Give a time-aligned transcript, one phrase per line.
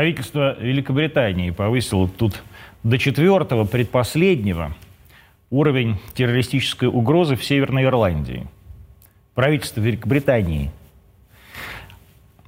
[0.00, 2.42] Правительство Великобритании повысило тут
[2.82, 4.74] до четвертого, предпоследнего,
[5.50, 8.46] уровень террористической угрозы в Северной Ирландии.
[9.34, 10.70] Правительство Великобритании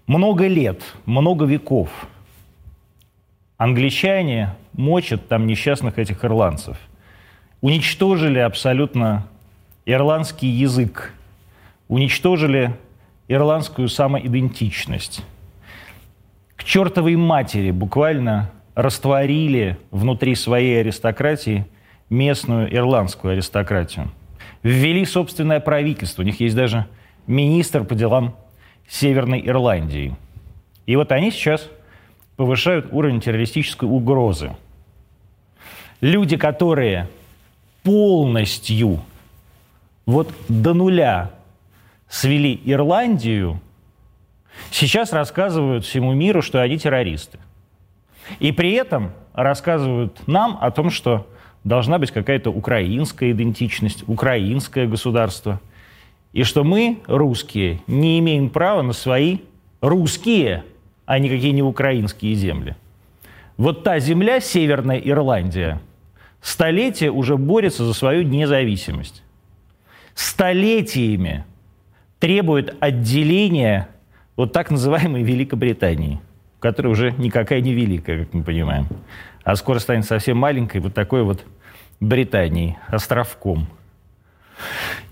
[0.06, 1.90] много лет, много веков
[3.58, 6.78] англичане мочат там несчастных этих ирландцев.
[7.60, 9.28] Уничтожили абсолютно
[9.84, 11.12] ирландский язык,
[11.88, 12.74] уничтожили
[13.28, 15.22] ирландскую самоидентичность.
[16.62, 21.66] К чертовой матери буквально растворили внутри своей аристократии
[22.08, 24.12] местную ирландскую аристократию.
[24.62, 26.22] Ввели собственное правительство.
[26.22, 26.86] У них есть даже
[27.26, 28.36] министр по делам
[28.88, 30.14] Северной Ирландии.
[30.86, 31.68] И вот они сейчас
[32.36, 34.52] повышают уровень террористической угрозы.
[36.00, 37.08] Люди, которые
[37.82, 39.00] полностью
[40.06, 41.32] вот до нуля
[42.08, 43.60] свели Ирландию,
[44.70, 47.38] сейчас рассказывают всему миру, что они террористы.
[48.38, 51.26] И при этом рассказывают нам о том, что
[51.64, 55.60] должна быть какая-то украинская идентичность, украинское государство.
[56.32, 59.38] И что мы, русские, не имеем права на свои
[59.80, 60.64] русские,
[61.04, 62.76] а никакие не украинские земли.
[63.56, 65.80] Вот та земля, Северная Ирландия,
[66.40, 69.22] столетия уже борется за свою независимость.
[70.14, 71.44] Столетиями
[72.18, 73.88] требует отделения
[74.42, 76.20] вот так называемой Великобритании,
[76.58, 78.88] которая уже никакая не великая, как мы понимаем,
[79.44, 81.44] а скоро станет совсем маленькой, вот такой вот
[82.00, 83.68] Британией, островком.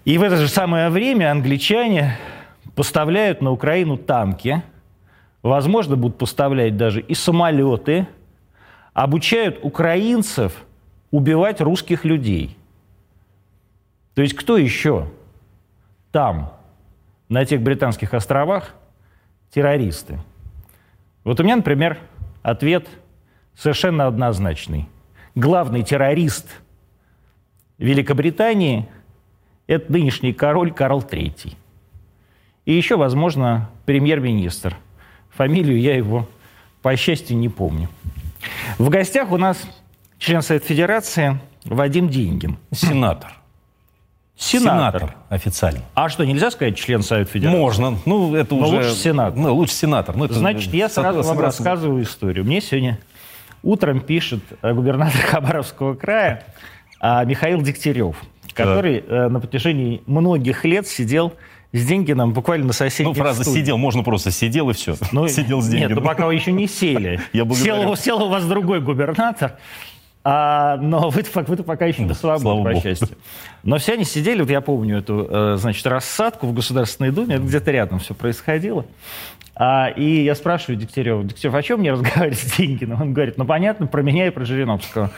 [0.05, 2.19] И в это же самое время англичане
[2.75, 4.65] поставляют на Украину танки,
[5.45, 8.09] возможно, будут поставлять даже и самолеты,
[8.95, 10.65] обучают украинцев
[11.13, 12.57] убивать русских людей.
[14.15, 15.07] То есть кто еще
[16.11, 16.53] там
[17.29, 18.75] на тех британских островах
[19.51, 20.19] террористы.
[21.25, 21.99] Вот у меня, например,
[22.43, 22.89] ответ
[23.55, 24.89] совершенно однозначный.
[25.35, 26.49] Главный террорист
[27.79, 28.89] Великобритании–
[29.67, 31.55] это нынешний король Карл III.
[32.65, 34.77] И еще, возможно, премьер-министр.
[35.31, 36.29] Фамилию я его,
[36.83, 37.89] по счастью, не помню.
[38.79, 39.63] В гостях у нас
[40.19, 42.59] член Совета Федерации Вадим Деньгин.
[42.73, 43.40] Сенатор.
[44.41, 45.01] Сенатор.
[45.03, 45.81] Сенатор официально.
[45.95, 47.59] А что, нельзя сказать член Совета Федерации?
[47.59, 47.99] Можно.
[48.07, 48.77] Ну, это Но уже...
[48.77, 49.39] лучше сенатор.
[49.39, 50.17] Ну, лучше сенатор.
[50.17, 52.45] Ну, это Значит, я сразу вам рассказываю историю.
[52.47, 52.99] Мне сегодня
[53.63, 56.45] утром пишет э, губернатор Хабаровского края
[57.01, 58.17] а, Михаил Дегтярев,
[58.55, 61.35] который э, на протяжении многих лет сидел
[61.73, 63.61] с Деньгином буквально на Ну, соседней фраза студии.
[63.61, 64.97] «сидел», можно просто «сидел» и все.
[65.13, 65.93] Ну, сидел с Нет, деньги.
[65.93, 67.21] ну пока вы еще не сели.
[67.35, 67.95] Я благодарю.
[67.95, 69.59] сел, сел у вас другой губернатор,
[70.25, 72.81] а, но пок- вы-то пока еще на свободе, слава по богу.
[72.83, 73.17] счастью.
[73.63, 77.45] Но все они сидели, вот я помню эту, э, значит, рассадку в Государственной Думе, это
[77.45, 78.85] где-то рядом все происходило.
[79.55, 83.01] А, и я спрашиваю Дегтярева, Дегтярев, о чем мне разговаривать с Деньгиным?
[83.03, 85.11] Он говорит, ну понятно, про меня и про Жириновского.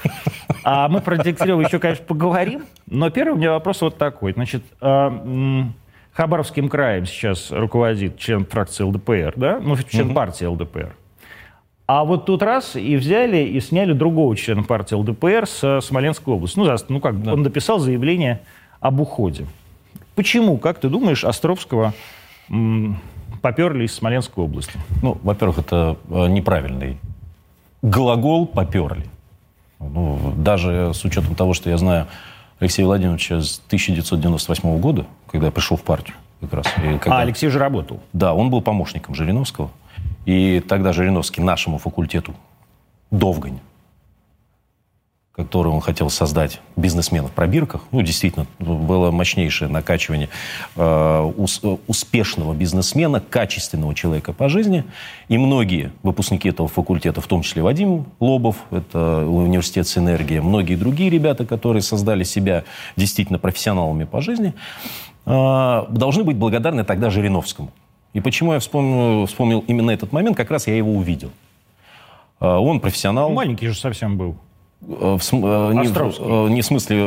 [0.64, 4.32] А мы про Дегтярева еще, конечно, поговорим, но первый у меня вопрос вот такой.
[4.32, 5.74] Значит, а, м,
[6.12, 9.60] Хабаровским краем сейчас руководит член фракции ЛДПР, да?
[9.62, 10.94] Ну, член партии ЛДПР.
[11.94, 16.58] А вот тут раз и взяли и сняли другого члена партии ЛДПР с Смоленской области.
[16.58, 18.40] Ну, ну как, он написал заявление
[18.80, 19.44] об уходе.
[20.14, 21.92] Почему, как ты думаешь, Островского
[23.42, 24.72] поперли из Смоленской области?
[25.02, 26.96] Ну, во-первых, это э, неправильный
[27.82, 29.04] глагол «поперли».
[29.78, 32.06] Ну, даже с учетом того, что я знаю
[32.58, 36.66] Алексея Владимировича с 1998 года, когда я пришел в партию как раз.
[36.78, 38.00] и когда- А Алексей же работал.
[38.14, 39.70] Да, он был помощником Жириновского.
[40.24, 42.34] И тогда Жириновский нашему факультету
[43.10, 43.58] Довгань,
[45.34, 50.28] который он хотел создать бизнесмена в пробирках, ну, действительно, было мощнейшее накачивание
[50.76, 54.84] э, ус- успешного бизнесмена, качественного человека по жизни.
[55.28, 61.10] И многие выпускники этого факультета, в том числе Вадим Лобов, это университет «Синергия», многие другие
[61.10, 62.64] ребята, которые создали себя
[62.96, 64.54] действительно профессионалами по жизни,
[65.26, 67.72] э, должны быть благодарны тогда Жириновскому.
[68.14, 71.30] И почему я вспомнил, вспомнил именно этот момент, как раз я его увидел.
[72.40, 73.30] Э, Он профессионал.
[73.30, 74.36] Маленький же совсем был.
[74.86, 77.06] Э, в см- э, не, в- э, не в смысле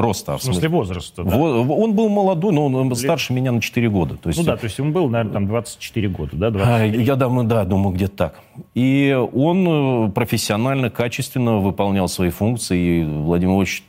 [0.00, 1.38] роста, а В смысле возраста, да.
[1.38, 4.16] Во- Он был молодой, но он старше меня на 4 года.
[4.16, 6.46] То есть, Ну да, то есть ему было, наверное, там 24 года, да?
[6.48, 7.00] а, 20.
[7.06, 8.40] Я думаю, да, думаю, где-то так.
[8.74, 13.84] И он профессионально, качественно выполнял свои функции, и Владимир Ильич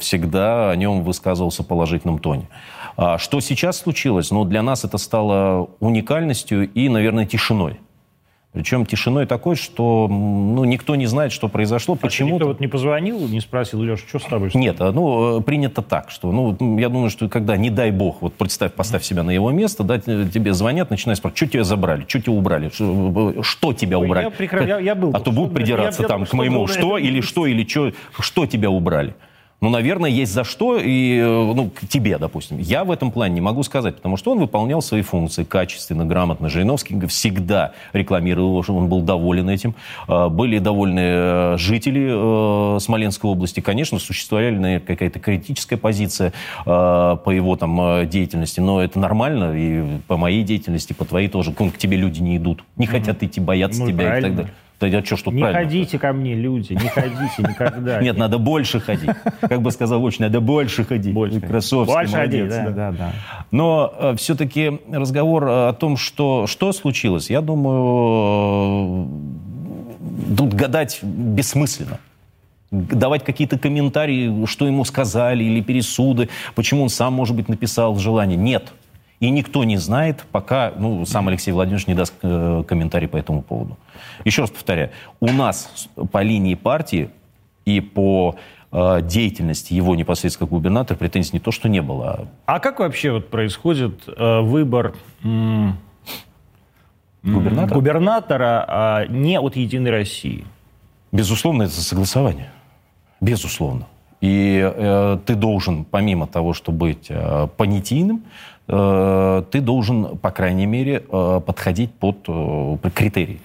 [0.00, 2.48] всегда о нем высказывался в положительном тоне.
[2.96, 4.30] А что сейчас случилось?
[4.30, 7.78] Ну, для нас это стало уникальностью и, наверное, тишиной.
[8.56, 12.36] Причем тишиной такой, что ну, никто не знает, что произошло, а почему.
[12.36, 14.50] Никто вот не позвонил, не спросил, Леша, что с тобой?
[14.54, 18.32] Нет, а, ну, принято так, что, ну, я думаю, что когда, не дай бог, вот
[18.32, 22.18] представь, поставь себя на его место, да, тебе звонят, начинают спрашивать, что тебя забрали, что
[22.22, 24.24] тебя убрали, что, что тебя убрали.
[24.24, 24.64] Я, прекра...
[24.64, 27.44] я, я был, а то будут придираться я, там я, к моему, что или что,
[27.44, 29.14] или что, что тебя убрали.
[29.66, 32.56] Ну, наверное, есть за что, и, э, ну, к тебе, допустим.
[32.60, 36.48] Я в этом плане не могу сказать, потому что он выполнял свои функции качественно, грамотно.
[36.48, 39.74] Жириновский всегда рекламировал его, что он был доволен этим.
[40.06, 43.58] А, были довольны э, жители э, Смоленской области.
[43.58, 46.32] Конечно, существовала какая-то критическая позиция
[46.64, 51.52] по его там деятельности, но это нормально, и по моей деятельности, по твоей тоже.
[51.52, 54.26] К тебе люди не идут, не хотят идти, боятся ну, тебя правильно.
[54.26, 54.54] и так далее.
[54.78, 55.62] Да я что, что Не правильно?
[55.62, 58.00] ходите ко мне, люди, не ходите никогда.
[58.02, 59.10] Нет, надо больше ходить.
[59.40, 61.14] Как бы сказал очень, надо больше ходить.
[61.14, 61.40] Больше.
[61.40, 62.52] Красовский, больше молодец.
[62.52, 63.12] Ходить, да, да, да.
[63.50, 69.08] Но э, все-таки разговор о том, что, что случилось, я думаю,
[70.30, 71.98] э, тут гадать бессмысленно
[72.70, 78.36] давать какие-то комментарии, что ему сказали, или пересуды, почему он сам, может быть, написал желание.
[78.36, 78.72] Нет.
[79.18, 83.42] И никто не знает, пока ну, сам Алексей Владимирович не даст э, комментарий по этому
[83.42, 83.78] поводу.
[84.24, 84.90] Еще раз повторяю,
[85.20, 87.08] у нас по линии партии
[87.64, 88.36] и по
[88.72, 92.28] э, деятельности его непосредственно как губернатора претензий не то, что не было.
[92.44, 95.78] А как вообще вот происходит э, выбор м-
[97.22, 100.44] губернатора, губернатора а не от «Единой России»?
[101.10, 102.50] Безусловно, это согласование.
[103.22, 103.86] Безусловно.
[104.20, 108.24] И э, ты должен, помимо того, чтобы быть э, понятийным,
[108.66, 113.40] ты должен, по крайней мере, э, подходить под э, критерии.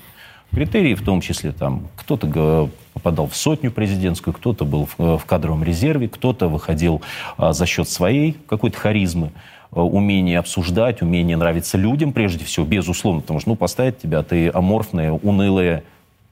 [0.51, 5.63] Критерии в том числе, там, кто-то попадал в сотню президентскую, кто-то был в, э, кадровом
[5.63, 7.01] резерве, кто-то выходил
[7.37, 9.31] э, за счет своей какой-то харизмы
[9.71, 14.49] э, умение обсуждать, умение нравиться людям, прежде всего, безусловно, потому что, ну, поставить тебя, ты
[14.49, 15.83] аморфное, унылое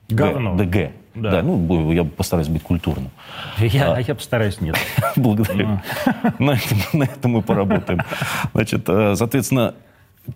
[0.10, 0.56] Говно.
[0.56, 0.92] ДГ.
[1.22, 1.32] Да.
[1.32, 3.12] да, ну, я постараюсь быть культурным.
[3.58, 4.78] Я, а, я постараюсь нет.
[5.16, 5.82] Благодарю.
[6.40, 8.02] На этом, на этом мы поработаем.
[8.54, 9.76] Значит, э, соответственно,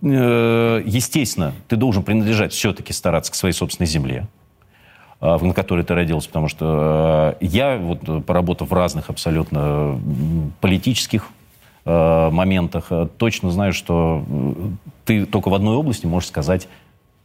[0.01, 4.27] э, естественно, ты должен принадлежать все-таки стараться к своей собственной земле,
[5.21, 9.99] э, на которой ты родился, потому что я, вот, поработав в разных абсолютно
[10.61, 11.27] политических
[11.85, 14.23] моментах, точно знаю, что
[15.03, 16.69] ты только в одной области можешь сказать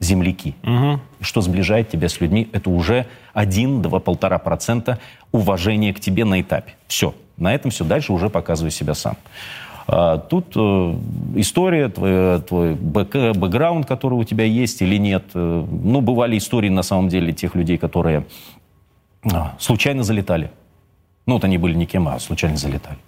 [0.01, 0.55] земляки.
[0.63, 1.01] Угу.
[1.21, 4.99] Что сближает тебя с людьми, это уже 1-2-1,5%
[5.33, 6.75] уважения к тебе на этапе.
[6.87, 7.15] Все.
[7.37, 7.85] На этом все.
[7.85, 9.17] Дальше уже показывай себя сам.
[9.87, 10.95] А, тут э,
[11.37, 15.25] история, твой, твой бэк, бэкграунд, который у тебя есть или нет.
[15.35, 18.27] Э, ну, бывали истории, на самом деле, тех людей, которые
[19.25, 19.29] э,
[19.59, 20.51] случайно залетали.
[21.27, 22.99] Ну, вот они были никем, а случайно залетали.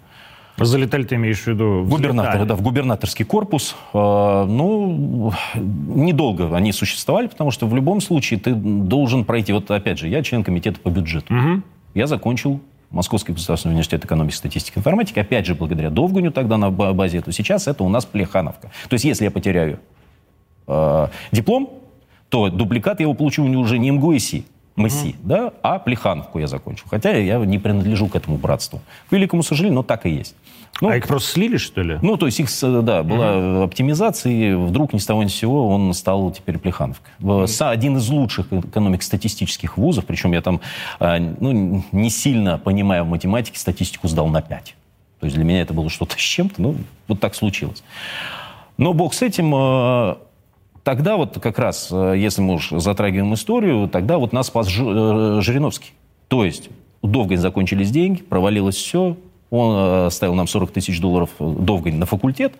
[0.57, 1.85] Залетали, ты имеешь в виду?
[1.87, 3.75] Губернатор, да, в губернаторский корпус.
[3.93, 9.53] Э, ну, недолго они существовали, потому что в любом случае ты должен пройти.
[9.53, 11.33] Вот опять же, я член комитета по бюджету.
[11.33, 11.61] Угу.
[11.93, 12.59] Я закончил
[12.91, 15.19] Московский государственный университет экономики, статистики и информатики.
[15.19, 18.71] Опять же, благодаря Довганю тогда на базе, то сейчас это у нас Плехановка.
[18.89, 19.79] То есть, если я потеряю
[20.67, 21.69] э, диплом,
[22.29, 24.45] то дубликат я его получу уже не МГУИСИ,
[24.75, 26.85] МСИ, mm да, а Плехановку я закончил.
[26.89, 28.81] Хотя я не принадлежу к этому братству.
[29.09, 30.35] К великому сожалению, но так и есть.
[30.79, 31.99] Ну, а их просто слили, что ли?
[32.01, 35.35] Ну, то есть их, да, была mm оптимизация, и вдруг ни с того ни с
[35.35, 37.11] сего он стал теперь Плехановкой.
[37.19, 40.61] mm Один из лучших экономико-статистических вузов, причем я там
[40.99, 44.75] а, ну, не сильно понимая в математике, статистику сдал на 5.
[45.19, 46.75] То есть для меня это было что-то с чем-то, ну,
[47.07, 47.83] вот так случилось.
[48.77, 50.17] Но бог с этим, а,
[50.83, 55.39] Тогда вот как раз, э, если мы уж затрагиваем историю, тогда вот нас спас э,
[55.41, 55.91] Жириновский.
[56.27, 56.69] То есть
[57.01, 59.17] у Довгань закончились деньги, провалилось все,
[59.49, 62.53] он э, ставил нам 40 тысяч долларов Довгань на факультет,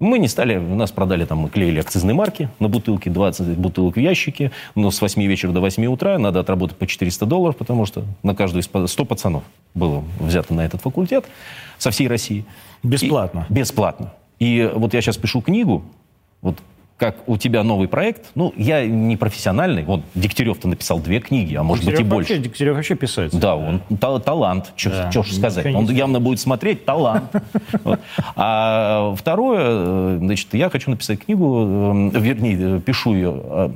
[0.00, 4.00] мы не стали, нас продали там, мы клеили акцизные марки на бутылки, 20 бутылок в
[4.00, 8.04] ящике, но с 8 вечера до 8 утра надо отработать по 400 долларов, потому что
[8.22, 11.26] на каждую из 100 пацанов было взято на этот факультет
[11.78, 12.44] со всей России.
[12.82, 13.46] Бесплатно?
[13.48, 14.12] И, бесплатно.
[14.40, 15.84] И вот я сейчас пишу книгу,
[16.42, 16.58] вот
[16.96, 21.64] как у тебя новый проект, ну, я не профессиональный, вот Дегтярев-то написал две книги, а
[21.64, 22.38] может Дегтярев быть и больше.
[22.38, 23.36] Дегтярев вообще писать.
[23.36, 25.66] Да, он та талант, что да, ж сказать.
[25.74, 27.32] Он явно будет смотреть, талант.
[28.36, 33.40] А второе, э, значит, я хочу написать книгу, э, вернее, пишу ее.
[33.42, 33.70] Э,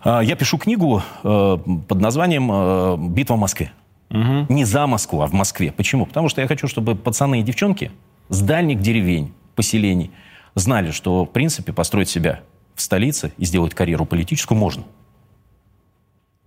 [0.00, 3.72] а, я пишу книгу под названием «Битва в Москве».
[4.10, 5.72] Не за Москву, а в Москве.
[5.72, 6.06] Почему?
[6.06, 7.90] Потому что я хочу, чтобы пацаны и девчонки
[8.28, 10.10] с дальних деревень, поселений–
[10.56, 12.40] знали, что, в принципе, построить себя
[12.74, 14.82] в столице и сделать карьеру политическую можно.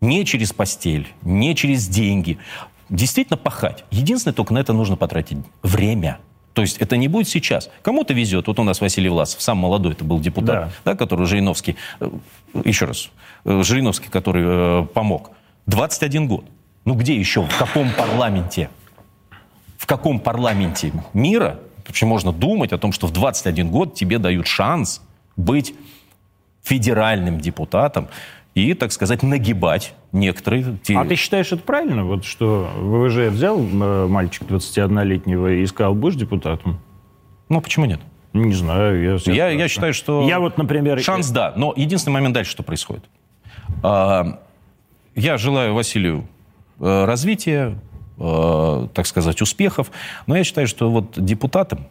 [0.01, 2.37] Не через постель, не через деньги.
[2.89, 3.85] Действительно пахать.
[3.91, 6.19] Единственное, только на это нужно потратить время.
[6.53, 7.69] То есть это не будет сейчас.
[7.83, 8.47] Кому-то везет.
[8.47, 10.91] Вот у нас Василий Власов, сам молодой, это был депутат, да.
[10.91, 12.09] Да, который Жириновский, э,
[12.65, 13.11] еще раз,
[13.45, 15.31] э, Жириновский, который э, помог.
[15.67, 16.45] 21 год.
[16.85, 18.69] Ну где еще, в каком парламенте?
[19.77, 24.47] В каком парламенте мира вообще можно думать о том, что в 21 год тебе дают
[24.47, 25.01] шанс
[25.35, 25.73] быть
[26.63, 28.07] федеральным депутатом
[28.55, 30.77] и, так сказать, нагибать некоторые...
[30.83, 30.97] Те...
[30.97, 36.15] А ты считаешь это правильно, вот что ВВЖ взял э, мальчик 21-летнего и сказал, будешь
[36.15, 36.79] депутатом?
[37.47, 37.99] Ну, почему нет?
[38.33, 39.19] Не знаю.
[39.25, 40.27] Я, я, я считаю, что...
[40.27, 40.99] Я вот, например...
[41.01, 41.53] Шанс, да.
[41.55, 43.03] Но единственный момент дальше, что происходит.
[43.81, 44.39] А,
[45.15, 46.27] я желаю Василию
[46.79, 47.79] э, развития,
[48.19, 49.91] э, так сказать, успехов.
[50.27, 51.87] Но я считаю, что вот депутатам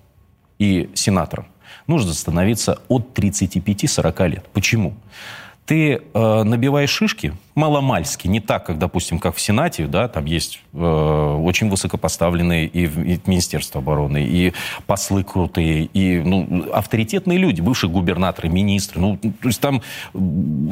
[0.59, 1.47] и сенаторам
[1.87, 4.47] нужно становиться от 35-40 лет.
[4.53, 4.95] Почему?
[5.69, 10.63] ты э, набиваешь шишки маломальски, не так, как, допустим, как в Сенате, да, там есть
[10.73, 14.55] э, очень высокопоставленные и, и Министерство обороны, и
[14.87, 19.83] послы крутые, и ну, авторитетные люди, бывшие губернаторы, министры, ну, то есть там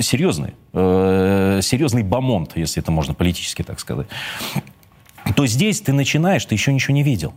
[0.00, 4.06] серьезный, э, серьезный бомонд, если это можно политически так сказать.
[5.34, 7.34] То здесь ты начинаешь, ты еще ничего не видел.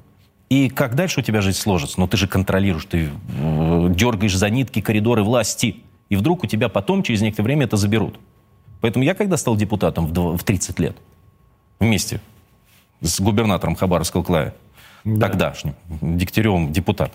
[0.50, 2.00] И как дальше у тебя жизнь сложится?
[2.00, 6.69] Ну, ты же контролируешь, ты э, дергаешь за нитки коридоры власти и вдруг у тебя
[6.69, 8.19] потом, через некоторое время, это заберут.
[8.81, 10.98] Поэтому я, когда стал депутатом в 30 лет,
[11.79, 12.19] вместе
[13.01, 14.55] с губернатором Хабаровского края,
[15.03, 15.27] да.
[15.27, 17.12] тогдашним, Дегтяревым депутат,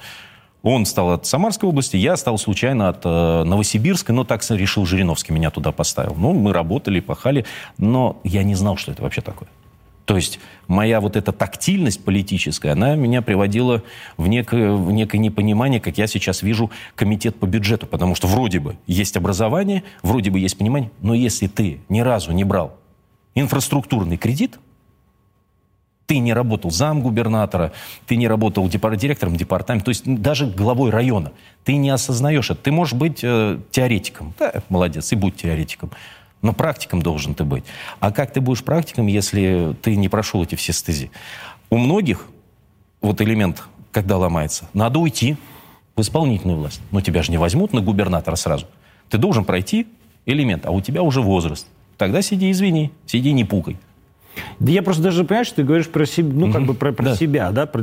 [0.63, 5.33] он стал от Самарской области, я стал случайно от э, Новосибирска, но так решил Жириновский,
[5.33, 6.15] меня туда поставил.
[6.15, 7.45] Ну, мы работали, пахали,
[7.77, 9.49] но я не знал, что это вообще такое.
[10.05, 13.83] То есть моя вот эта тактильность политическая, она меня приводила
[14.17, 17.87] в некое, в некое непонимание, как я сейчас вижу комитет по бюджету.
[17.87, 22.33] Потому что вроде бы есть образование, вроде бы есть понимание, но если ты ни разу
[22.33, 22.77] не брал
[23.35, 24.59] инфраструктурный кредит,
[26.07, 27.73] ты не работал зам губернатора,
[28.07, 31.33] ты не работал директором департамента, то есть даже главой района.
[31.65, 32.61] Ты не осознаешь это.
[32.61, 34.35] Ты можешь быть э, теоретиком.
[34.39, 35.91] Да, молодец, и будь теоретиком.
[36.45, 37.65] Но практиком должен ты быть.
[38.01, 41.11] А как ты будешь практиком, если ты не прошел эти все стези?
[41.71, 42.27] У многих
[43.01, 45.39] вот элемент, когда ломается, надо уйти
[45.97, 46.83] в исполнительную власть.
[46.91, 48.67] Но тебя же не возьмут на губернатора сразу.
[49.09, 49.87] Ты должен пройти
[50.27, 51.67] элемент, а у тебя уже возраст.
[51.97, 53.79] Тогда сиди, извини, сиди, не пукай.
[54.61, 57.17] Да я просто даже, понимаешь, ты говоришь про себя, ну, как бы про, про да.
[57.17, 57.83] себя, да, про,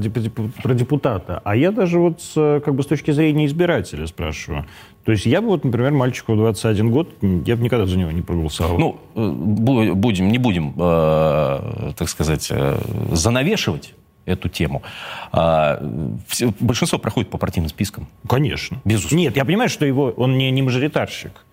[0.64, 1.42] про депутата.
[1.44, 4.66] А я даже вот с, как бы с точки зрения избирателя спрашиваю.
[5.06, 8.22] То есть я бы вот, например, мальчику 21 год, я бы никогда за него не
[8.22, 8.78] проголосовал.
[8.78, 12.80] Ну, э, будем, не будем, э, так сказать, э,
[13.12, 13.94] занавешивать
[14.26, 14.84] эту тему.
[15.32, 15.82] А,
[16.28, 18.08] все, большинство проходит по партийным спискам.
[18.28, 18.80] Конечно.
[18.86, 19.24] Безусловно.
[19.24, 21.44] Нет, я понимаю, что его, он не, не мажоритарщик.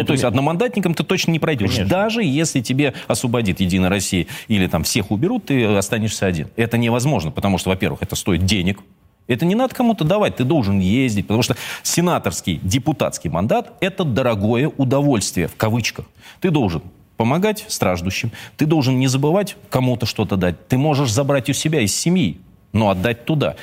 [0.00, 1.70] Ну, то есть одномандатником ты точно не пройдешь.
[1.70, 1.88] Конечно.
[1.88, 6.48] Даже если тебе освободит Единая Россия или там всех уберут, ты останешься один.
[6.56, 8.80] Это невозможно, потому что, во-первых, это стоит денег.
[9.26, 14.70] Это не надо кому-то давать, ты должен ездить, потому что сенаторский, депутатский мандат– это дорогое
[14.76, 16.06] удовольствие, в кавычках.
[16.40, 16.82] Ты должен
[17.16, 20.68] помогать страждущим, ты должен не забывать кому-то что-то дать.
[20.68, 22.38] Ты можешь забрать у себя из семьи,
[22.72, 23.56] но отдать туда.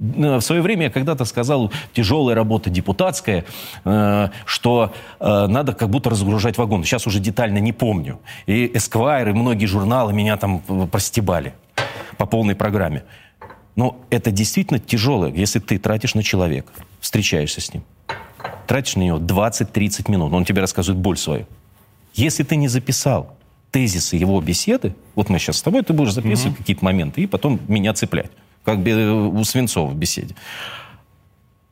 [0.00, 3.44] Э, в свое время я когда-то сказал, тяжелая работа депутатская,
[3.84, 6.84] э, что э, надо как будто разгружать вагон.
[6.84, 8.20] Сейчас уже детально не помню.
[8.46, 11.54] И Эсквайр, и многие журналы меня там простебали
[12.16, 13.04] по полной программе.
[13.76, 17.84] Но это действительно тяжелое, если ты тратишь на человека, встречаешься с ним,
[18.66, 21.46] тратишь на него 20-30 минут, он тебе рассказывает боль свою.
[22.14, 23.36] Если ты не записал
[23.70, 26.58] тезисы его беседы, вот мы сейчас с тобой, ты будешь записывать mm-hmm.
[26.58, 28.30] какие-то моменты и потом меня цеплять
[28.68, 30.34] как у Свинцова в беседе.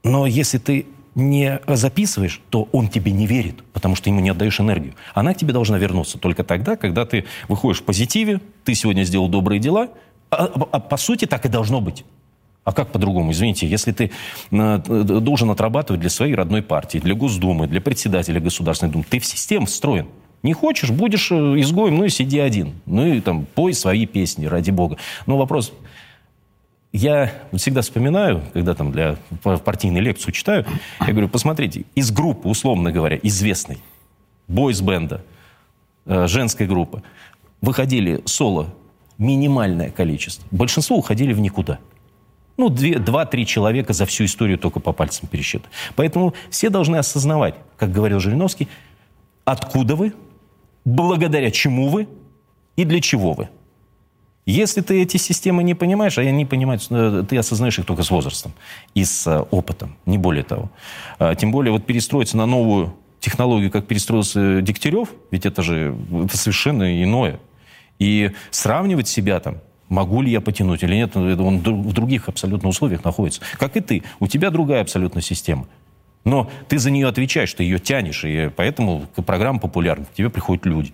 [0.02, 4.60] Но если ты не записываешь, то он тебе не верит, потому что ему не отдаешь
[4.60, 4.94] энергию.
[5.14, 9.28] Она к тебе должна вернуться только тогда, когда ты выходишь в позитиве, ты сегодня сделал
[9.28, 9.88] добрые дела,
[10.30, 12.04] а, а, а по сути так и должно быть.
[12.64, 13.30] А как по-другому?
[13.30, 14.10] Извините, если ты
[14.50, 19.24] э, должен отрабатывать для своей родной партии, для Госдумы, для председателя Государственной Думы, ты в
[19.24, 20.08] систему встроен.
[20.42, 22.74] Не хочешь, будешь э, изгоем, ну и сиди один.
[22.86, 24.96] Ну и там пой свои песни, ради бога.
[25.26, 25.72] Но вопрос,
[26.96, 30.64] я всегда вспоминаю, когда там для партийной лекцию читаю,
[31.00, 33.78] я говорю, посмотрите, из группы, условно говоря, известной,
[34.48, 35.22] бойс-бенда,
[36.06, 37.02] э, женской группы,
[37.60, 38.74] выходили соло
[39.18, 40.46] минимальное количество.
[40.50, 41.78] Большинство уходили в никуда.
[42.56, 45.70] Ну, два-три человека за всю историю только по пальцам пересчитать.
[45.96, 48.68] Поэтому все должны осознавать, как говорил Жириновский,
[49.44, 50.14] откуда вы,
[50.86, 52.08] благодаря чему вы
[52.76, 53.50] и для чего вы.
[54.46, 58.10] Если ты эти системы не понимаешь, а они понимают, э, ты осознаешь их только с
[58.10, 58.52] возрастом
[58.94, 60.70] и с э, опытом, не более того.
[61.18, 66.36] А, тем более вот перестроиться на новую технологию, как перестроился Дегтярев, ведь это же это
[66.36, 67.40] совершенно иное.
[67.98, 71.16] И сравнивать себя там Могу ли я потянуть или нет?
[71.16, 73.40] Он в других абсолютно условиях находится.
[73.56, 74.02] Как и ты.
[74.18, 75.68] У тебя другая абсолютно система.
[76.24, 80.06] Но ты за нее отвечаешь, ты ее тянешь, и поэтому программа популярна.
[80.06, 80.92] К тебе приходят люди.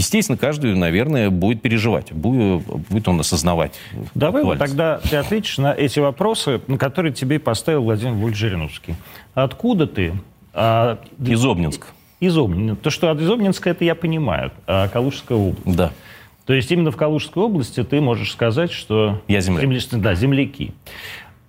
[0.00, 3.74] Естественно, каждый, наверное, будет переживать, будет, будет он осознавать.
[4.14, 8.94] Давай вот тогда ты ответишь на эти вопросы, на которые тебе поставил Владимир Вольф Жириновский.
[9.34, 10.14] Откуда ты?
[10.54, 11.88] А, из Обнинска.
[12.18, 12.82] Из Обнинска.
[12.82, 14.52] То, что из Обнинска, это я понимаю.
[14.66, 15.76] А Калужская область.
[15.76, 15.92] Да.
[16.46, 19.20] То есть именно в Калужской области ты можешь сказать, что...
[19.28, 19.60] Я земляк.
[19.60, 19.80] Земля...
[20.02, 20.72] Да, земляки.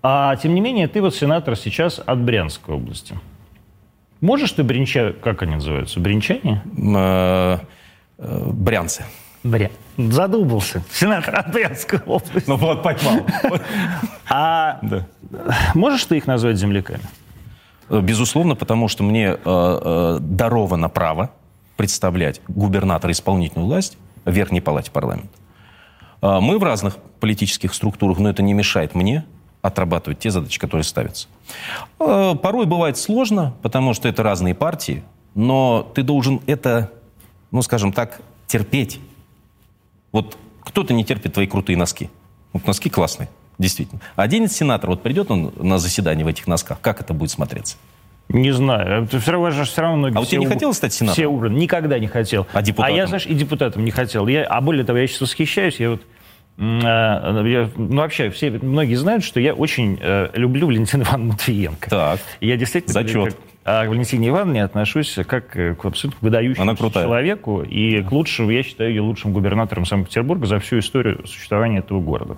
[0.04, 3.18] А тем не менее, ты вот сенатор сейчас от Брянской области.
[4.20, 5.14] Можешь ты бринча...
[5.24, 6.02] Как они называются?
[6.02, 6.62] Бринчане?
[8.22, 9.06] Э, э, брянцы.
[9.44, 9.72] Бря.
[9.98, 10.84] Задумался.
[10.92, 12.48] Сенатор от Брянской области.
[12.48, 13.26] Ну вот, поймал.
[14.30, 14.80] А
[15.74, 17.02] можешь ты их назвать земляками?
[17.90, 21.32] Безусловно, потому что мне э, даровано право
[21.76, 25.36] представлять губернатора исполнительную власть в Верхней Палате парламента.
[26.22, 29.26] Мы в разных политических структурах, но это не мешает мне
[29.64, 31.28] отрабатывать те задачи, которые ставятся.
[31.98, 36.92] Порой бывает сложно, потому что это разные партии, но ты должен это,
[37.52, 39.00] ну, скажем так, терпеть.
[40.12, 42.10] Вот кто-то не терпит твои крутые носки.
[42.54, 44.02] Вот носки классные, действительно.
[44.16, 47.78] Один сенатор, вот придет он на заседание в этих носках, как это будет смотреться?
[48.30, 49.04] Не знаю.
[49.04, 50.18] Это все равно, все равно многие...
[50.18, 51.14] А у тебя не хотелось стать сенатором?
[51.16, 51.60] Все уровни.
[51.60, 52.48] Никогда не хотел.
[52.54, 52.94] А депутатом?
[52.94, 54.28] А я, знаешь, и депутатом не хотел.
[54.28, 55.80] Я, а более того, я сейчас восхищаюсь.
[55.80, 56.02] Я вот
[56.58, 61.90] а, я, ну, вообще, все, многие знают, что я очень э, люблю Валентина Ивановну Матвиенко.
[61.90, 62.20] Так.
[62.40, 62.94] Я действительно...
[62.94, 63.36] Зачет.
[63.64, 67.62] А к Валентине Ивановне отношусь как к абсолютно выдающемуся человеку.
[67.62, 72.38] И к лучшему, я считаю ее лучшим губернатором Санкт-Петербурга за всю историю существования этого города.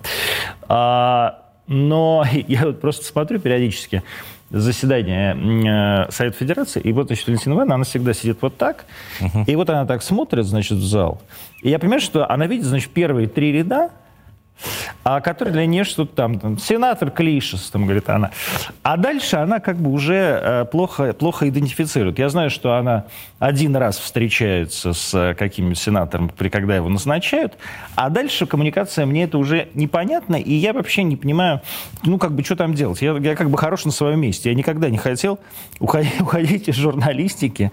[0.68, 4.02] А, но я вот просто смотрю периодически
[4.50, 8.84] заседание э, Совета Федерации, и вот, значит, Валентина Ивановна, она всегда сидит вот так,
[9.20, 9.44] uh-huh.
[9.46, 11.20] и вот она так смотрит, значит, в зал,
[11.62, 13.90] и я понимаю, что она видит, значит, первые три ряда,
[15.02, 18.30] а который для нее что-то там, там сенатор Клишес, там, говорит она.
[18.82, 22.18] А дальше она как бы уже э, плохо, плохо идентифицирует.
[22.18, 23.04] Я знаю, что она
[23.38, 27.54] один раз встречается с э, каким-нибудь сенатором, при, когда его назначают,
[27.94, 31.60] а дальше коммуникация мне это уже непонятно, и я вообще не понимаю,
[32.04, 33.02] ну, как бы, что там делать.
[33.02, 34.48] Я, я как бы хорош на своем месте.
[34.48, 35.38] Я никогда не хотел
[35.80, 37.70] уходить, уходить из журналистики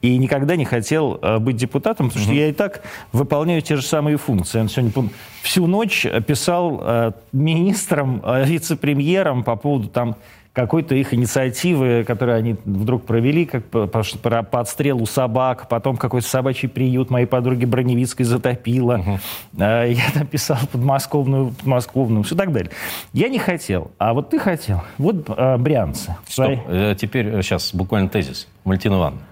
[0.00, 2.82] и никогда не хотел э, быть депутатом, потому что я и так
[3.12, 4.62] выполняю те же самые функции.
[4.62, 5.10] Я сегодня
[5.42, 10.16] всю ночь писал э, министрам, э, вице-премьерам по поводу там
[10.52, 14.02] какой-то их инициативы, которые они вдруг провели, как по, по,
[14.42, 18.98] по отстрелу собак, потом какой-то собачий приют моей подруги Броневицкой затопило.
[18.98, 19.18] Угу.
[19.58, 22.72] Я там писал подмосковную, подмосковную, все так далее.
[23.12, 24.82] Я не хотел, а вот ты хотел.
[24.96, 25.28] Вот
[25.60, 26.16] брянцы.
[26.26, 26.94] Стоп, свои...
[26.96, 28.48] теперь сейчас буквально тезис.
[28.64, 29.27] Валентина Ивановна.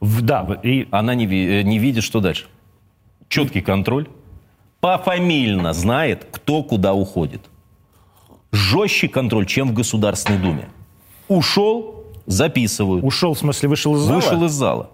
[0.00, 2.46] В, да, и она не, э, не видит, что дальше.
[3.28, 4.08] Четкий контроль.
[4.80, 7.42] Пофамильно знает, кто куда уходит.
[8.52, 10.68] Жестче контроль, чем в Государственной Думе.
[11.28, 13.04] Ушел, записывают.
[13.04, 14.16] Ушел, в смысле, вышел из зала?
[14.16, 14.90] Вышел из зала.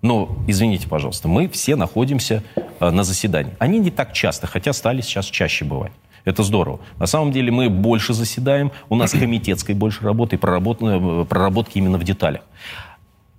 [0.00, 2.42] Но, извините, пожалуйста, мы все находимся
[2.80, 3.54] э, на заседании.
[3.58, 5.92] Они не так часто, хотя стали сейчас чаще бывать.
[6.24, 6.80] Это здорово.
[6.98, 12.04] На самом деле мы больше заседаем, у нас комитетской больше работы, проработки, проработки именно в
[12.04, 12.42] деталях.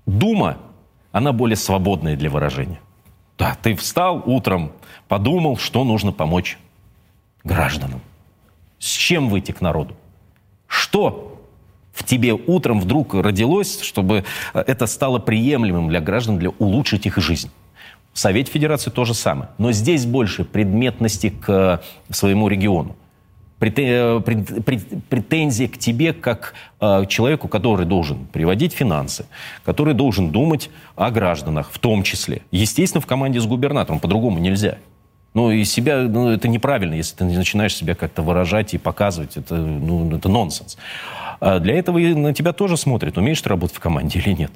[0.05, 0.57] Дума,
[1.11, 2.79] она более свободная для выражения.
[3.37, 4.71] Да, ты встал утром,
[5.07, 6.57] подумал, что нужно помочь
[7.43, 8.01] гражданам.
[8.79, 9.95] С чем выйти к народу?
[10.67, 11.41] Что
[11.93, 17.51] в тебе утром вдруг родилось, чтобы это стало приемлемым для граждан, для улучшить их жизнь?
[18.11, 19.49] В Совете Федерации то же самое.
[19.57, 22.95] Но здесь больше предметности к своему региону.
[23.63, 24.21] Э,
[25.09, 29.25] претензия к тебе как э, человеку, который должен приводить финансы,
[29.63, 32.41] который должен думать о гражданах в том числе.
[32.51, 34.77] Естественно, в команде с губернатором, по-другому нельзя.
[35.33, 39.55] Ну, и себя, ну, это неправильно, если ты начинаешь себя как-то выражать и показывать, это,
[39.55, 40.77] ну, это нонсенс.
[41.39, 44.51] А для этого и на тебя тоже смотрят, умеешь ты работать в команде или нет.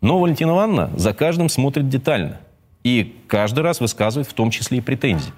[0.00, 2.40] Но Валентина Ивановна за каждым смотрит детально.
[2.84, 5.32] И каждый раз высказывает в том числе и претензии.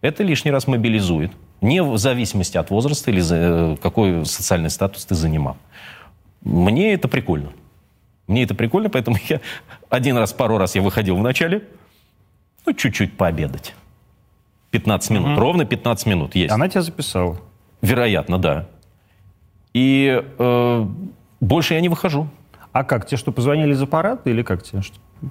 [0.00, 1.30] Это лишний раз мобилизует
[1.64, 5.56] не в зависимости от возраста или э, какой социальный статус ты занимал.
[6.42, 7.52] Мне это прикольно.
[8.26, 9.40] Мне это прикольно, поэтому я
[9.88, 11.62] один раз, пару раз я выходил в начале,
[12.66, 13.74] ну, чуть-чуть пообедать.
[14.72, 15.40] 15 минут, угу.
[15.40, 16.52] ровно 15 минут есть.
[16.52, 17.40] Она тебя записала?
[17.80, 18.66] Вероятно, да.
[19.72, 20.86] И э,
[21.40, 22.28] больше я не выхожу.
[22.72, 23.06] А как?
[23.06, 24.82] Тебе что, позвонили из аппарата или как тебе?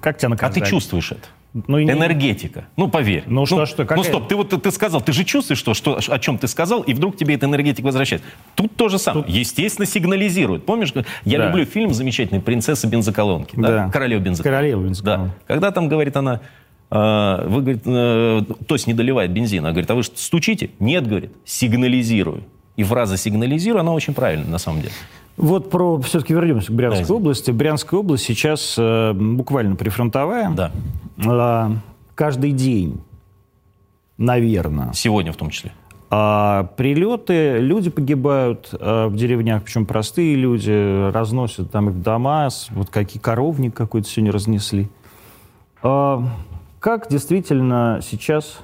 [0.02, 0.60] Как тебя наказали?
[0.60, 1.28] А ты чувствуешь это?
[1.54, 2.66] Ну, Энергетика.
[2.76, 2.84] Не...
[2.84, 3.22] Ну, поверь.
[3.26, 3.96] Ну, ну что, что, какая...
[3.96, 6.82] Ну, стоп, ты вот ты сказал, ты же чувствуешь, что, что, о чем ты сказал,
[6.82, 8.28] и вдруг тебе эта энергетика возвращается.
[8.56, 9.24] Тут то же самое.
[9.24, 9.32] Тут...
[9.32, 10.66] Естественно, сигнализирует.
[10.66, 10.92] Помнишь,
[11.24, 11.46] я да.
[11.46, 13.54] люблю фильм замечательный «Принцесса бензоколонки».
[13.54, 13.68] Да.
[13.68, 13.90] да.
[13.90, 14.56] Королева бензоколонки.
[14.56, 15.32] Королева бензоколонки.
[15.32, 15.54] Да.
[15.54, 16.40] Когда там говорит она,
[16.90, 20.70] э, вы, говорит, э, то есть не доливает бензин, а говорит, а вы что, стучите?
[20.80, 22.42] Нет, говорит, сигнализирую.
[22.74, 24.92] И фраза «сигнализирую», она очень правильная на самом деле.
[25.36, 27.50] Вот про все-таки вернемся к Брянской да, области.
[27.50, 30.50] Брянская область сейчас э, буквально прифронтовая.
[30.50, 30.72] Да.
[31.16, 31.70] Э,
[32.14, 33.00] каждый день,
[34.16, 34.92] наверное.
[34.92, 35.72] Сегодня в том числе.
[36.10, 42.90] А прилеты, люди погибают а в деревнях, причем простые люди, разносят там их дома, вот
[42.90, 44.88] какие коровник какой-то сегодня разнесли.
[45.82, 46.22] А
[46.78, 48.60] как действительно сейчас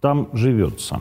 [0.00, 1.00] там живется?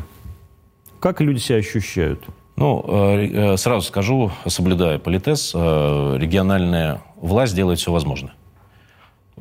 [0.99, 2.23] Как люди себя ощущают?
[2.55, 8.33] Ну, э, э, сразу скажу, соблюдая политез, э, региональная власть делает все возможное.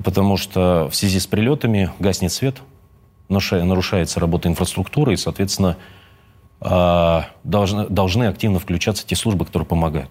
[0.04, 2.62] Потому что в связи с прилетами гаснет свет,
[3.28, 5.76] нарушается работа инфраструктуры, и, соответственно,
[6.60, 10.10] а, должны, должны активно включаться те службы, которые помогают.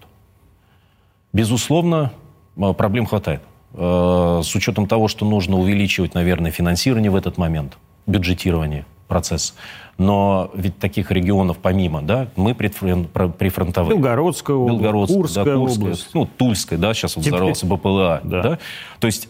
[1.32, 2.12] Безусловно,
[2.56, 3.42] а, проблем хватает.
[3.74, 9.54] А, с учетом того, что нужно увеличивать, наверное, финансирование в этот момент, бюджетирование, процесс.
[9.96, 13.96] Но ведь таких регионов помимо, да, мы прифронтовые.
[13.96, 16.10] Белгородская область, Белгородская, Курская, да, Курская область.
[16.14, 17.34] Ну, Тульская, да, сейчас вот Теперь...
[17.34, 18.20] взорвался БПЛА.
[18.22, 18.42] Да.
[18.42, 18.58] Да?
[19.00, 19.28] То есть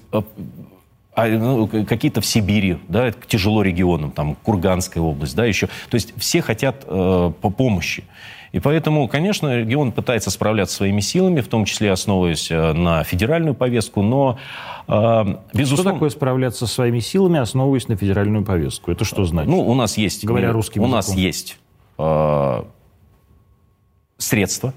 [1.18, 5.66] а, ну, какие-то в Сибири, да, тяжело регионам, там, Курганская область, да, еще.
[5.66, 8.04] То есть все хотят э, по помощи.
[8.52, 13.54] И поэтому, конечно, регион пытается справляться своими силами, в том числе основываясь э, на федеральную
[13.54, 14.38] повестку, но,
[14.86, 15.90] э, безусловно...
[15.90, 18.90] Что такое справляться своими силами, основываясь на федеральную повестку?
[18.90, 19.50] Это что значит?
[19.50, 20.24] Ну, у нас есть...
[20.24, 20.96] Говоря русским У языком.
[20.96, 21.58] нас есть
[21.98, 22.62] э,
[24.16, 24.72] средства,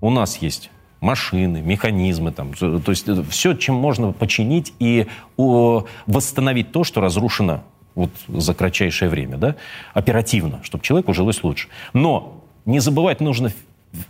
[0.00, 0.70] у нас есть
[1.00, 7.00] машины, механизмы, там, то есть э, все, чем можно починить и о, восстановить то, что
[7.00, 9.56] разрушено вот за кратчайшее время, да,
[9.94, 11.68] оперативно, чтобы человеку жилось лучше.
[11.92, 13.52] Но не забывать нужно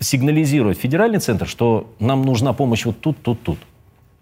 [0.01, 3.59] сигнализировать федеральный центр, что нам нужна помощь вот тут, тут, тут.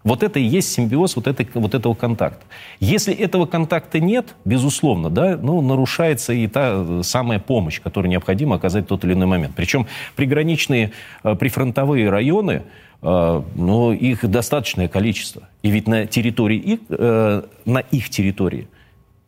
[0.03, 2.43] Вот это и есть симбиоз вот, этой, вот этого контакта.
[2.79, 8.85] Если этого контакта нет, безусловно, да, ну, нарушается и та самая помощь, которую необходимо оказать
[8.85, 9.53] в тот или иной момент.
[9.55, 10.91] Причем приграничные
[11.23, 12.63] э, прифронтовые районы,
[13.03, 15.47] э, ну, их достаточное количество.
[15.61, 18.67] И ведь на территории их, э, на их территории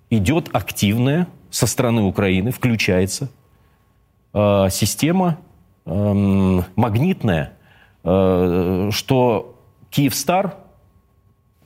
[0.10, 3.30] идет активная со стороны Украины, включается
[4.34, 5.38] система
[5.86, 7.54] эм, магнитная,
[8.04, 9.56] что
[9.90, 10.56] Киевстар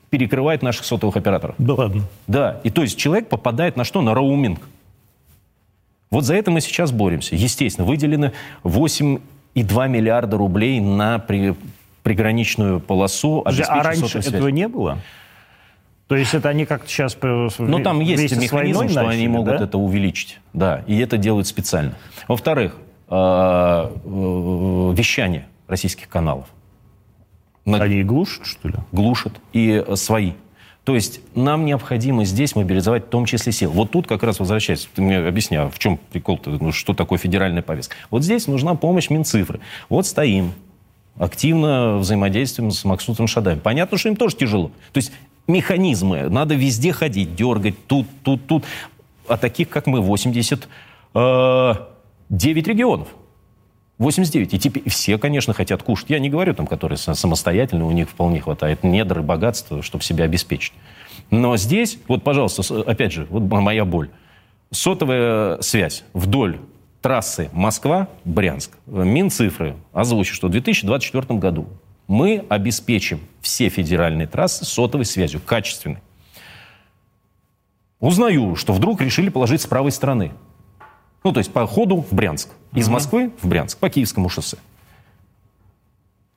[0.09, 1.55] перекрывает наших сотовых операторов.
[1.57, 2.03] Да ладно?
[2.27, 2.59] Да.
[2.63, 4.01] И то есть человек попадает на что?
[4.01, 4.59] На роуминг.
[6.09, 7.35] Вот за это мы сейчас боремся.
[7.35, 8.31] Естественно, выделено
[8.63, 11.55] 8,2 миллиарда рублей на при,
[12.03, 13.41] приграничную полосу.
[13.45, 13.51] А
[13.83, 14.99] раньше этого не было?
[16.07, 17.17] То есть это они как-то сейчас...
[17.21, 19.63] Ну, там есть механизм, что начали, они могут да?
[19.65, 20.39] это увеличить.
[20.53, 21.93] Да, и это делают специально.
[22.27, 22.77] Во-вторых,
[23.09, 26.47] э, э, вещание российских каналов.
[27.65, 28.75] Они глушат, что ли?
[28.93, 29.33] Глушат.
[29.51, 30.31] И э, свои.
[30.85, 33.71] То есть нам необходимо здесь мобилизовать в том числе сил.
[33.71, 37.61] Вот тут как раз возвращаясь, ты мне объяснял, в чем прикол-то, ну, что такое федеральная
[37.61, 37.97] повестка.
[38.09, 39.59] Вот здесь нужна помощь Минцифры.
[39.89, 40.53] Вот стоим,
[41.17, 43.59] активно взаимодействуем с Максутом Шадаем.
[43.59, 44.69] Понятно, что им тоже тяжело.
[44.93, 45.11] То есть
[45.47, 48.63] механизмы, надо везде ходить, дергать, тут, тут, тут.
[49.27, 50.67] А таких, как мы, 89
[51.13, 53.07] э, регионов.
[53.97, 54.53] 89.
[54.53, 56.09] И теперь все, конечно, хотят кушать.
[56.09, 60.25] Я не говорю там, которые самостоятельно, у них вполне хватает недр и богатства, чтобы себя
[60.25, 60.73] обеспечить.
[61.31, 64.09] Но здесь, вот, пожалуйста, опять же, вот моя боль.
[64.69, 66.59] Сотовая связь вдоль
[67.01, 68.71] трассы Москва-Брянск.
[68.85, 71.67] Минцифры озвучат, что в 2024 году
[72.07, 75.99] мы обеспечим все федеральные трассы сотовой связью, качественной.
[77.99, 80.31] Узнаю, что вдруг решили положить с правой стороны.
[81.23, 82.49] Ну, то есть по ходу в Брянск.
[82.73, 84.57] Из Москвы в Брянск, по Киевскому шоссе.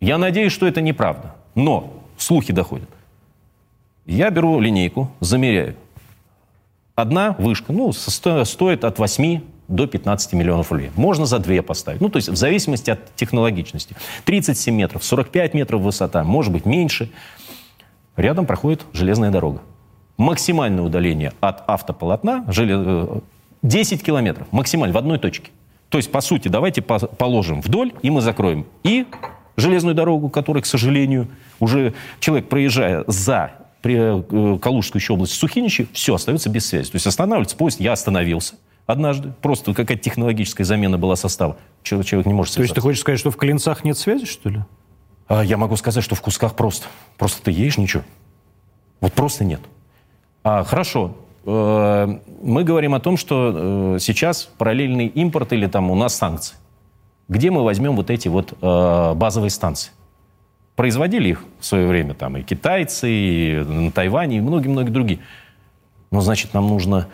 [0.00, 1.36] Я надеюсь, что это неправда.
[1.54, 2.88] Но слухи доходят.
[4.06, 5.76] Я беру линейку, замеряю.
[6.94, 10.90] Одна вышка, ну, стоит от 8 до 15 миллионов рублей.
[10.96, 12.00] Можно за две поставить.
[12.00, 13.94] Ну, то есть в зависимости от технологичности.
[14.24, 17.10] 37 метров, 45 метров высота, может быть меньше.
[18.16, 19.62] Рядом проходит железная дорога.
[20.16, 22.44] Максимальное удаление от автополотна,
[23.62, 25.50] 10 километров, максимально, в одной точке.
[25.88, 28.66] То есть, по сути, давайте положим вдоль, и мы закроем.
[28.82, 29.06] И
[29.56, 31.28] железную дорогу, которая, к сожалению,
[31.58, 33.52] уже человек, проезжая за
[33.82, 36.90] при, э, Калужскую еще область Сухиничи, все, остается без связи.
[36.90, 38.54] То есть останавливается поезд, я остановился
[38.92, 41.56] однажды, просто какая-то технологическая замена была состава.
[41.82, 42.54] Человек, не может.
[42.54, 44.64] То есть ты хочешь сказать, что в Клинцах нет связи, что ли?
[45.28, 46.86] А, я могу сказать, что в Кусках просто.
[47.16, 48.02] Просто ты едешь, ничего.
[49.00, 49.60] Вот просто нет.
[50.42, 55.94] А, хорошо, Э, мы говорим о том, что э, сейчас параллельный импорт или там у
[55.94, 56.56] нас санкции.
[57.28, 59.92] Где мы возьмем вот эти вот э, базовые станции?
[60.76, 65.20] Производили их в свое время там и китайцы, и на Тайване, и многие-многие другие.
[66.10, 67.08] Ну, значит, нам нужно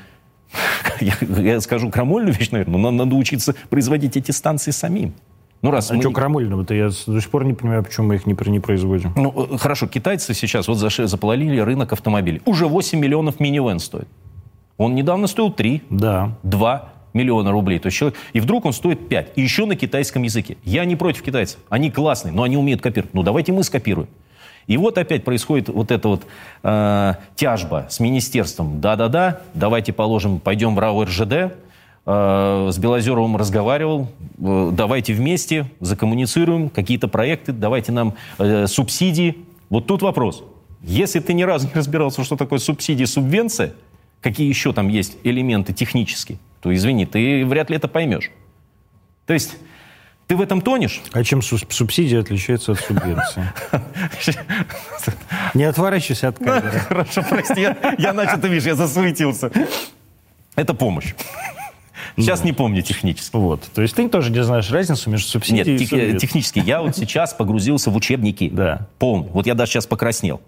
[1.01, 5.15] я, я скажу крамольную вещь, наверное, но надо учиться производить эти станции самим.
[5.63, 6.01] Ну, раз а мы...
[6.01, 6.75] что крамольного-то?
[6.75, 9.13] Я до сих пор не понимаю, почему мы их не, не производим.
[9.17, 12.43] Ну, э, хорошо, китайцы сейчас вот заполонили рынок автомобилей.
[12.45, 14.09] Уже 8 миллионов минивэн стоит.
[14.77, 16.37] Он недавно стоил 3, да.
[16.43, 17.79] 2 миллиона рублей.
[17.79, 18.19] То есть человек...
[18.35, 19.33] И вдруг он стоит 5.
[19.37, 20.59] И еще на китайском языке.
[20.65, 21.59] Я не против китайцев.
[21.71, 23.15] Они классные, но они умеют копировать.
[23.15, 24.09] Ну, давайте мы скопируем.
[24.67, 26.27] И вот опять происходит вот эта вот
[26.63, 28.81] э, тяжба с министерством.
[28.81, 36.69] Да-да-да, давайте положим, пойдем в РАО РЖД, э, с Белозеровым разговаривал, э, давайте вместе закоммуницируем
[36.69, 39.37] какие-то проекты, давайте нам э, субсидии.
[39.71, 40.43] Вот тут вопрос.
[40.83, 43.73] Если ты ни разу не разбирался, что такое субсидии, субвенция,
[44.21, 48.33] какие еще там есть элементы технические, то, извини, ты вряд ли это поймешь.
[49.27, 49.57] То есть
[50.27, 51.03] ты в этом тонешь?
[51.13, 53.53] А чем субсидия отличается от субвенции?
[55.55, 56.81] Не отворачивайся от камеры.
[56.81, 59.51] Хорошо, прости, я начал, ты видишь, я засуетился.
[60.57, 61.15] Это помощь.
[62.17, 63.37] Сейчас не помню технически.
[63.37, 63.63] Вот.
[63.75, 66.61] То есть ты тоже не знаешь разницу между субсидией Нет, и технически.
[66.61, 68.49] Я вот сейчас погрузился в учебники.
[68.49, 68.87] Да.
[68.99, 69.29] Полный.
[69.29, 70.41] Вот я даже сейчас покраснел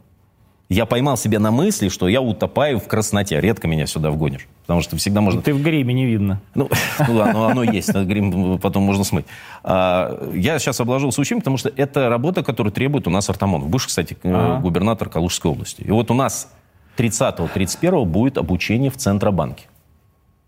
[0.69, 3.41] я поймал себя на мысли, что я утопаю в красноте.
[3.41, 4.47] Редко меня сюда вгонишь.
[4.63, 5.41] Потому что всегда можно...
[5.41, 6.43] Ты в гриме не видно.
[6.55, 6.69] Ну,
[7.09, 7.95] ну оно, оно есть.
[7.95, 9.25] Грим потом можно смыть.
[9.65, 13.71] А, я сейчас обложился учим, потому что это работа, которую требует у нас Артамонов.
[13.71, 14.61] Бывший, кстати, а.
[14.61, 15.81] губернатор Калужской области.
[15.81, 16.53] И вот у нас
[16.99, 19.65] 30-31 будет обучение в Центробанке.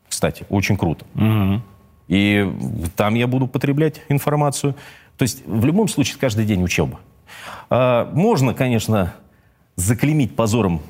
[0.07, 1.07] Кстати, очень круто.
[1.15, 1.63] Угу.
[2.09, 2.53] И
[2.95, 4.75] там я буду потреблять информацию.
[5.17, 7.01] То есть в любом случае каждый день учеба.
[7.71, 9.15] А, можно, конечно,
[9.81, 10.81] заклеймить позором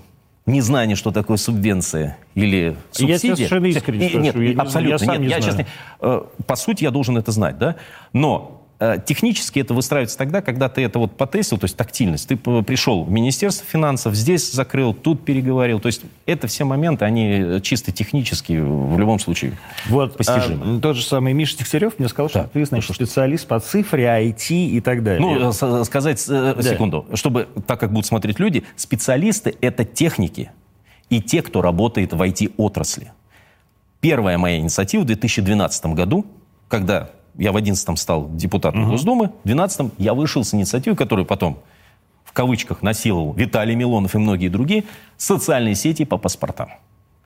[0.47, 3.31] незнание, что такое субвенция или субсидия.
[3.31, 5.05] Я совершенно искренне Нет, я абсолютно.
[5.05, 5.67] Я, нет, я, честно,
[6.01, 7.77] э, по сути, я должен это знать, да?
[8.13, 8.60] Но
[9.07, 12.27] технически это выстраивается тогда, когда ты это вот потестил, то есть тактильность.
[12.29, 15.81] Ты пришел в Министерство финансов, здесь закрыл, тут переговорил.
[15.81, 19.53] То есть это все моменты, они э, чисто технические в любом случае
[19.87, 20.79] вот, постижимы.
[20.79, 22.41] А, тот же самый Миша Дегтярев мне сказал, да.
[22.45, 25.21] что ты, значит, специалист по цифре, IT и так далее.
[25.21, 26.63] Ну, э, сказать, да.
[26.63, 30.53] секунду, чтобы, так как будут смотреть люди, специалисты— это техники
[31.11, 33.13] и те, кто работает в IT-отрасли.
[34.01, 36.25] Первая моя инициатива в 2012 году,
[36.69, 38.91] когда я в 11-м стал депутатом угу.
[38.93, 41.59] Госдумы, в 12-м я вышел с инициативой, которую потом
[42.25, 44.85] в кавычках насиловал Виталий Милонов и многие другие,
[45.17, 46.69] социальные сети по паспортам.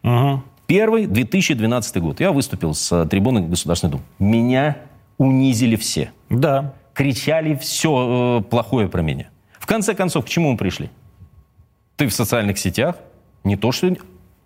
[0.04, 0.42] Угу.
[0.66, 2.20] Первый, 2012 год.
[2.20, 4.04] Я выступил с трибуны Государственной Думы.
[4.18, 4.78] Меня
[5.18, 6.12] унизили все.
[6.30, 6.74] Да.
[6.94, 9.28] Кричали все э, плохое про меня.
[9.58, 10.90] В конце концов, к чему мы пришли?
[11.96, 12.96] Ты в социальных сетях,
[13.42, 13.88] не то что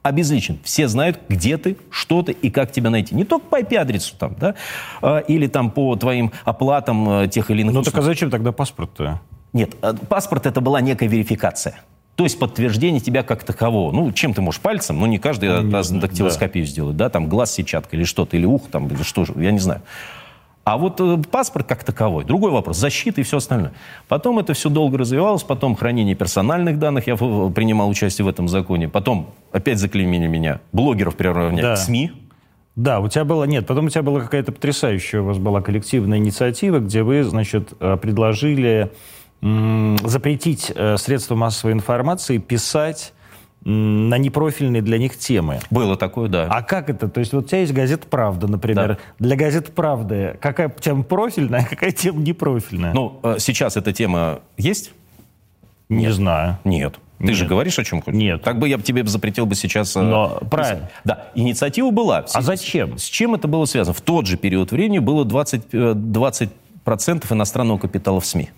[0.02, 0.58] обезличен.
[0.62, 3.14] Все знают, где ты, что ты и как тебя найти.
[3.14, 4.54] Не только по IP-адресу там, да,
[5.02, 8.52] а, или там по твоим оплатам э, тех или иных Ну так а зачем тогда
[8.52, 9.20] паспорт-то?
[9.52, 11.80] Нет, э, паспорт это была некая верификация.
[12.14, 13.92] То есть подтверждение тебя как такового.
[13.92, 14.98] Ну, чем ты можешь пальцем?
[14.98, 16.70] Ну, не каждый раз дактилоскопию да.
[16.70, 19.60] сделает, да, там глаз сетчатка или что-то, или ух там, или что же, я не
[19.60, 19.82] знаю.
[20.68, 23.72] А вот э, паспорт как таковой, другой вопрос, защита и все остальное.
[24.06, 28.86] Потом это все долго развивалось, потом хранение персональных данных, я принимал участие в этом законе,
[28.86, 31.74] потом опять заклеймили меня, блогеров приравнять да.
[31.74, 32.12] к СМИ.
[32.76, 36.18] Да, у тебя было, нет, потом у тебя была какая-то потрясающая, у вас была коллективная
[36.18, 38.92] инициатива, где вы, значит, э, предложили
[39.40, 43.14] запретить э, средства массовой информации писать
[43.68, 45.60] на непрофильные для них темы.
[45.70, 46.46] Было такое, да.
[46.50, 47.08] А как это?
[47.08, 48.88] То есть вот у тебя есть газета «Правда», например.
[48.88, 48.98] Да.
[49.18, 52.94] Для газеты «Правды» какая тема профильная, а какая тема непрофильная?
[52.94, 54.92] Ну, э, сейчас эта тема есть?
[55.90, 56.14] Не Нет.
[56.14, 56.58] знаю.
[56.64, 56.98] Нет.
[57.18, 57.34] Ты Нет.
[57.34, 58.18] же говоришь, о чем хочешь?
[58.18, 58.42] Нет.
[58.42, 59.94] Так бы я тебе запретил бы сейчас...
[59.96, 60.88] Э, Но, правильно.
[61.04, 62.24] Да, инициатива была.
[62.32, 62.96] А зачем?
[62.96, 63.92] С чем это было связано?
[63.92, 66.50] В тот же период времени было 20%, 20
[66.86, 68.48] э, иностранного капитала в СМИ.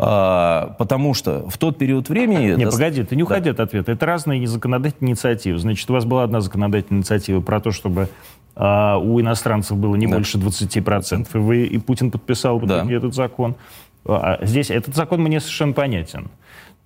[0.00, 2.54] А, потому что в тот период времени...
[2.54, 3.50] Не, погоди, ты не уходи да.
[3.50, 3.92] от ответа.
[3.92, 5.58] Это разные законодательные инициативы.
[5.58, 8.08] Значит, у вас была одна законодательная инициатива про то, чтобы
[8.54, 10.14] а, у иностранцев было не да.
[10.14, 11.28] больше 20%.
[11.34, 12.86] И, вы, и Путин подписал да.
[12.88, 13.56] этот закон.
[14.04, 16.28] А, здесь этот закон мне совершенно понятен.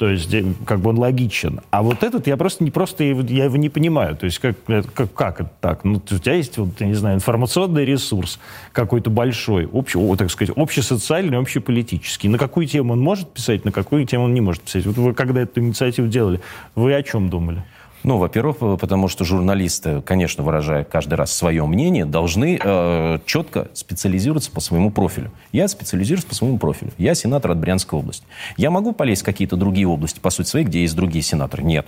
[0.03, 0.35] То есть,
[0.67, 1.61] как бы он логичен.
[1.71, 4.17] А вот этот я просто не просто я его не понимаю.
[4.17, 5.85] То есть, как, как, как это так?
[5.85, 8.41] Ну, у тебя есть, вот, я не знаю, информационный ресурс
[8.73, 12.29] какой-то большой, общий, так сказать, общесоциальный, общеполитический.
[12.29, 14.87] На какую тему он может писать, на какую тему он не может писать.
[14.87, 16.41] Вот вы когда эту инициативу делали,
[16.75, 17.63] вы о чем думали?
[18.05, 24.51] Ну, во-первых, потому что журналисты, конечно, выражая каждый раз свое мнение, должны э, четко специализироваться
[24.51, 25.31] по своему профилю.
[25.53, 26.93] Я специализируюсь по своему профилю.
[26.99, 28.27] Я сенатор от Брянской области.
[28.57, 31.63] Я могу полезть в какие-то другие области, по сути своей, где есть другие сенаторы?
[31.63, 31.87] Нет.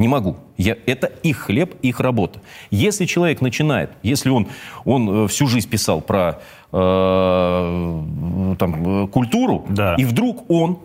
[0.00, 0.36] Не могу.
[0.56, 2.40] Я, это их хлеб, их работа.
[2.70, 4.48] Если человек начинает, если он,
[4.86, 6.40] он э, всю жизнь писал про
[6.72, 9.96] э, там, э, культуру, да.
[9.96, 10.78] и вдруг он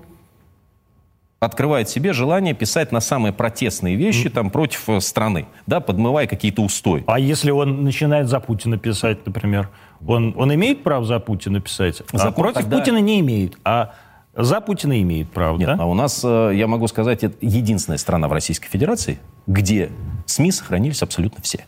[1.40, 6.62] открывает себе желание писать на самые протестные вещи там против э, страны, да, подмывая какие-то
[6.62, 7.04] устои.
[7.08, 9.70] А если он начинает за Путина писать, например,
[10.06, 12.02] он, он имеет право за Путина писать?
[12.12, 13.94] А Закон против тогда- Путина не имеет, а
[14.36, 15.78] за Путина имеет право, Нет, да?
[15.80, 19.92] а у нас, э, я могу сказать, это единственная страна в Российской Федерации, где
[20.26, 21.66] СМИ сохранились абсолютно все.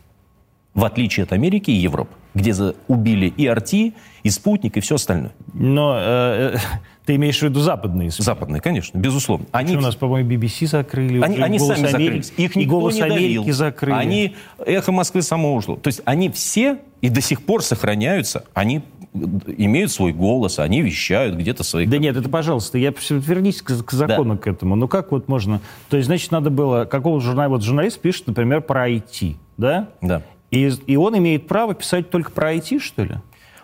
[0.73, 2.53] В отличие от Америки и Европы, где
[2.87, 5.31] убили и Арти, и Спутник, и все остальное.
[5.53, 6.57] Но э, э,
[7.05, 8.23] ты имеешь в виду западные СМИ?
[8.23, 9.47] Западные, конечно, безусловно.
[9.51, 12.33] Они, У нас, по-моему, BBC закрыли, они, они «Голос сами Америки», закрылись.
[12.37, 13.15] Их никто «Голос не давил.
[13.15, 13.95] Америки» закрыли.
[13.95, 15.75] Они, эхо Москвы само ушло.
[15.75, 19.19] То есть они все и до сих пор сохраняются, они э,
[19.57, 21.85] имеют свой голос, они вещают где-то свои...
[21.85, 24.75] Да нет, это пожалуйста, я вернись к, к закону к этому.
[24.75, 25.61] Ну как вот можно...
[25.89, 26.85] То есть, значит, надо было...
[26.85, 27.49] Какого журнала...
[27.49, 29.89] Вот журналист пишет, например, про IT, да?
[30.01, 30.21] Да.
[30.51, 33.15] И, и он имеет право писать только про IT, что ли?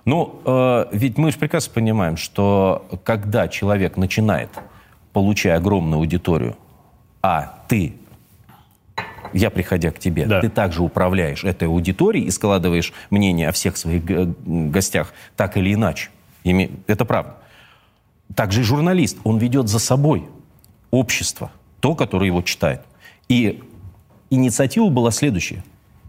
[0.06, 4.50] Ну, э, ведь мы же прекрасно понимаем, что когда человек начинает,
[5.14, 6.58] получая огромную аудиторию,
[7.22, 7.96] а ты,
[9.32, 10.42] я приходя к тебе, Да.
[10.42, 16.10] ты также управляешь этой аудиторией и складываешь мнение о всех своих гостях так или иначе.
[16.88, 17.38] Это правда.
[18.36, 20.28] Также и журналист, он ведет за собой
[20.92, 22.82] общество, то, которое его читает.
[23.30, 23.64] И
[24.30, 25.64] инициатива была следующая.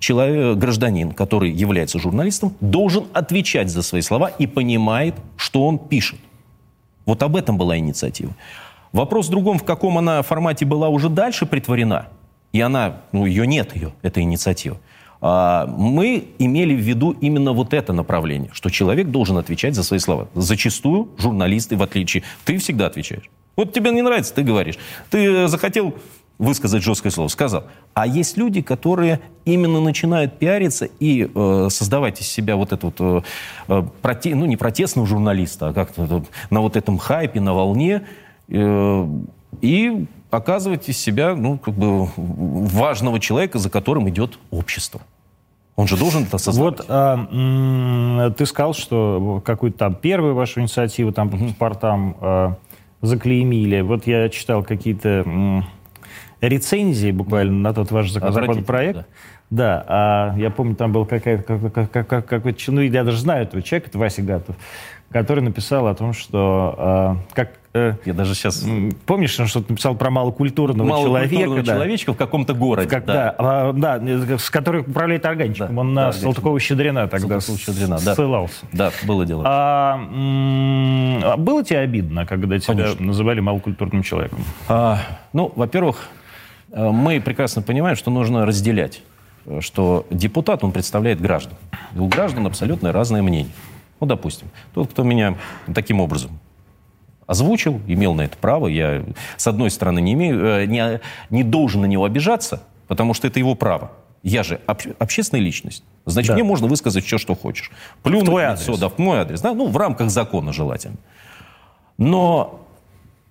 [0.05, 6.19] Человек, гражданин, который является журналистом, должен отвечать за свои слова и понимает, что он пишет.
[7.07, 8.35] Вот об этом была инициатива.
[8.93, 12.09] Вопрос в другом, в каком она формате была уже дальше притворена,
[12.53, 14.77] и она, ну, ее нет, ее, эта инициатива.
[15.23, 20.01] А, Мы имели в виду именно вот это направление, что человек должен отвечать за свои
[20.01, 20.29] слова.
[20.35, 23.31] Зачастую журналисты, в отличие, ты всегда отвечаешь.
[23.57, 24.77] Вот тебе не нравится, ты говоришь.
[25.09, 25.95] Ты э, захотел
[26.38, 27.64] высказать жесткое слово, сказал.
[27.94, 32.97] А есть люди, которые именно начинают пиариться и э, создавать из себя вот это вот,
[32.99, 33.23] э,
[33.68, 38.03] э, проте- ну не протестного журналиста, а как-то на вот этом хайпе, на волне,
[38.49, 39.09] э,
[39.61, 45.01] и оказывать из себя, ну, как бы важного человека, за которым идет общество.
[45.77, 46.79] Он же должен это создавать.
[46.79, 52.57] Вот а, ты сказал, что какую-то там первую вашу инициативу там по паспортам а,
[53.03, 53.81] заклеймили.
[53.81, 55.64] Вот я читал какие-то
[56.48, 59.07] рецензии буквально на тот ваш законопроект.
[59.50, 63.42] Да, а я помню, там был как- как- как- как- какой-то, ну, я даже знаю
[63.44, 64.57] этого человека, это Вася Гатов,
[65.12, 67.52] который написал о том, что а, как...
[67.74, 68.64] э, Я даже сейчас...
[69.07, 71.66] Помнишь, он что-то написал про малокультурного, Малокультурного человека?
[71.66, 71.72] да?
[71.74, 72.88] человечка в каком-то городе.
[72.88, 74.00] Когда, а, да,
[74.38, 75.74] с которой управляет органчиком.
[75.74, 78.14] Да, Он да, на Салтыкова-Щедрина тогда Салтыкова-Щедрина, да.
[78.14, 78.66] ссылался.
[78.72, 79.44] Да, было дело.
[79.46, 83.07] А, м, а было тебе обидно, когда тебя Конечно.
[83.07, 84.38] называли малокультурным человеком?
[84.68, 84.98] А,
[85.33, 86.24] ну, во-первых, э,
[86.75, 89.03] мы прекрасно понимаем, что нужно разделять,
[89.47, 91.55] э, что депутат, он представляет граждан.
[91.95, 93.53] И у граждан абсолютно разное мнение.
[94.01, 95.37] Ну, допустим, тот, кто меня
[95.75, 96.39] таким образом
[97.27, 99.03] озвучил, имел на это право, я,
[99.37, 103.39] с одной стороны, не, имею, э, не, не должен на него обижаться, потому что это
[103.39, 103.93] его право.
[104.23, 105.85] Я же об- общественная личность.
[106.07, 106.35] Значит, Да.
[106.35, 107.71] мне можно высказать все, что хочешь.
[108.03, 108.67] Плюнуть В твой адрес.
[108.69, 109.41] лицо, да, в мой адрес.
[109.41, 110.97] Да, ну, в рамках закона желательно.
[111.99, 112.63] Но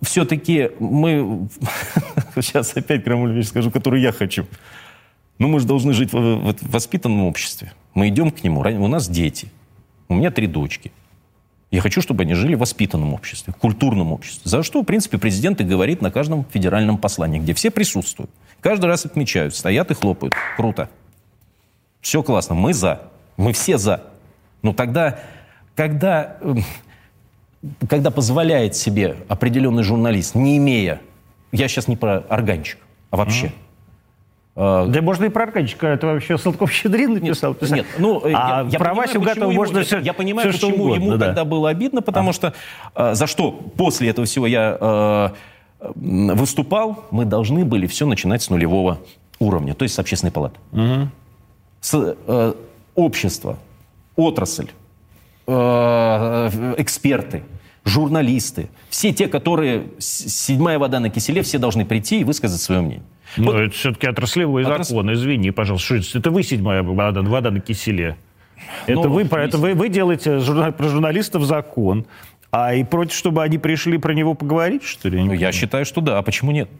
[0.04, 1.48] все-таки мы...
[2.36, 4.46] Сейчас опять Крамуль вещь скажу, которую я хочу.
[5.38, 7.72] Ну, мы же должны жить в, в- воспитанном обществе.
[7.94, 8.60] Мы идем к нему.
[8.60, 9.48] У нас дети.
[10.08, 10.92] У меня три дочки.
[11.70, 14.48] Я хочу, чтобы они жили в воспитанном обществе, в культурном обществе.
[14.48, 18.30] За что, в принципе, президент и говорит на каждом федеральном послании, где все присутствуют.
[18.60, 20.34] Каждый раз отмечают, стоят и хлопают.
[20.56, 20.88] Круто.
[22.00, 22.54] Все классно.
[22.54, 23.10] Мы за.
[23.36, 24.04] Мы все за.
[24.62, 25.18] Но тогда,
[25.74, 26.62] когда, эм,
[27.88, 31.00] когда позволяет себе определенный журналист, не имея,
[31.52, 32.78] я сейчас не про органчик,
[33.10, 33.52] а вообще,
[34.56, 37.54] э, Да можно и про органчика, это вообще Салтыков-Щедрин написал.
[37.54, 37.76] писать.
[37.76, 40.66] Нет, ну, а я, я про понимаю, Васю Гатова можно все я понимаю, все, что
[40.68, 41.26] почему угодно, ему да.
[41.26, 42.54] тогда было обидно, потому что
[42.94, 45.28] э, за что после этого всего я э,
[45.94, 48.98] выступал, мы должны были все начинать с нулевого
[49.38, 50.58] уровня, то есть с общественной палаты.
[51.80, 52.54] С, э,
[52.94, 53.58] общество,
[54.16, 54.68] отрасль,
[55.46, 57.42] э, эксперты,
[57.84, 63.02] журналисты, все те, которые седьмая вода на киселе, все должны прийти и высказать свое мнение.
[63.36, 66.02] Ну, Вот это все-таки отраслевой Отрас- закон, извини, пожалуйста.
[66.02, 66.30] Что это?
[66.30, 68.16] Вы седьмая вода, вода на киселе.
[68.86, 72.06] Это, Ну, вы, про- это вы, вы делаете журна- про журналистов закон,
[72.50, 75.20] а и против, чтобы они пришли про него поговорить, что ли?
[75.22, 76.18] Ну, я считаю, что да.
[76.18, 76.70] А почему нет?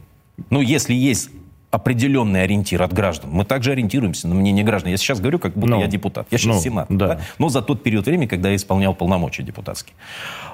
[0.51, 1.31] Ну, если есть
[1.75, 4.93] определенный ориентир от граждан, мы также ориентируемся на мнение граждан.
[4.93, 6.29] Я сейчас говорю, как будто Ну, я депутат.
[6.31, 6.97] Я сейчас ну, сенатор.
[6.97, 7.07] да.
[7.09, 7.21] да?
[7.39, 9.95] Но за тот период времени, когда я исполнял полномочия депутатские.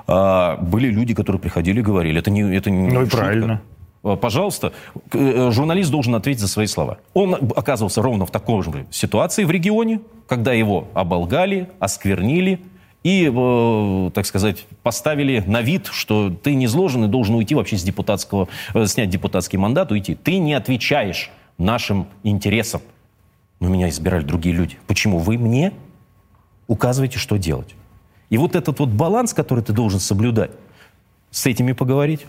[0.07, 3.17] А, были люди, которые приходили и говорили, это не, это не Ну и шутка.
[3.19, 3.61] правильно.
[4.03, 4.73] А, Пожалуйста,
[5.13, 6.97] э, журналист должен ответить за свои слова.
[7.13, 12.61] Он оказывался ровно в такой же ситуации в регионе, когда его оболгали, осквернили
[13.03, 17.79] и, э, так сказать, поставили на вид, что ты не изложен и должен уйти вообще
[17.79, 20.15] с депутатского, э, снять депутатский мандат, уйти.
[20.15, 22.83] Ты не отвечаешь нашим интересам.
[23.59, 24.79] Но меня избирали другие люди.
[24.87, 25.73] Почему вы мне
[26.67, 27.75] указываете, что делать?
[28.29, 30.51] И вот этот вот баланс, который ты должен соблюдать,
[31.31, 32.27] с этими поговорить,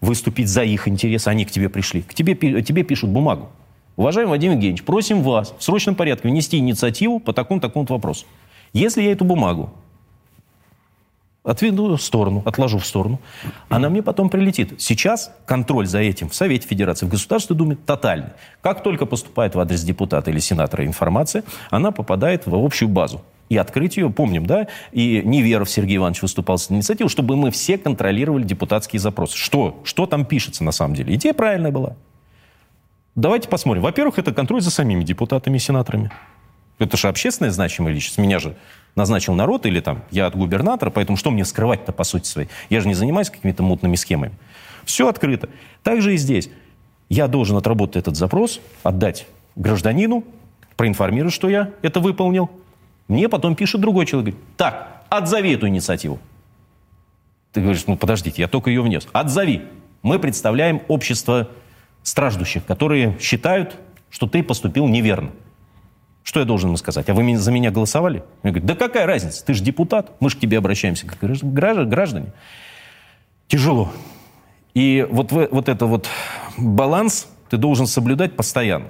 [0.00, 2.02] выступить за их интересы, они к тебе пришли.
[2.02, 3.50] К тебе, тебе пишут бумагу.
[3.96, 8.26] Уважаемый Владимир Евгеньевич, просим вас в срочном порядке внести инициативу по такому-такому вопросу.
[8.72, 9.70] Если я эту бумагу
[11.44, 13.20] отведу в сторону, отложу в сторону,
[13.68, 14.80] она мне потом прилетит.
[14.80, 18.30] Сейчас контроль за этим в Совете Федерации, в Государственной Думе тотальный.
[18.60, 23.22] Как только поступает в адрес депутата или сенатора информация, она попадает в общую базу.
[23.48, 27.76] И открыть ее, помним, да, и Неверов Сергей Иванович выступал с инициативой, чтобы мы все
[27.76, 29.36] контролировали депутатские запросы.
[29.36, 29.80] Что?
[29.84, 31.14] Что там пишется на самом деле?
[31.16, 31.96] Идея правильная была.
[33.14, 33.82] Давайте посмотрим.
[33.82, 36.10] Во-первых, это контроль за самими депутатами и сенаторами.
[36.78, 38.16] Это же общественная значимая личность.
[38.16, 38.56] Меня же
[38.94, 42.48] назначил народ или там я от губернатора, поэтому что мне скрывать-то по сути своей?
[42.70, 44.32] Я же не занимаюсь какими-то мутными схемами.
[44.84, 45.48] Все открыто.
[45.82, 46.50] Также и здесь.
[47.08, 50.24] Я должен отработать этот запрос, отдать гражданину,
[50.76, 52.50] проинформировать, что я это выполнил.
[53.08, 56.18] Мне потом пишет другой человек, говорит, так, отзови эту инициативу.
[57.52, 59.06] Ты говоришь, ну подождите, я только ее внес.
[59.12, 59.62] Отзови.
[60.02, 61.48] Мы представляем общество
[62.02, 63.76] страждущих, которые считают,
[64.10, 65.30] что ты поступил неверно.
[66.22, 67.08] Что я должен ему сказать?
[67.08, 68.22] А вы за меня голосовали?
[68.42, 69.44] Я говорю, да какая разница?
[69.44, 72.32] Ты же депутат, мы же к тебе обращаемся как граждане.
[73.48, 73.92] Тяжело.
[74.74, 76.08] И вот, вот это вот
[76.56, 78.86] баланс ты должен соблюдать постоянно.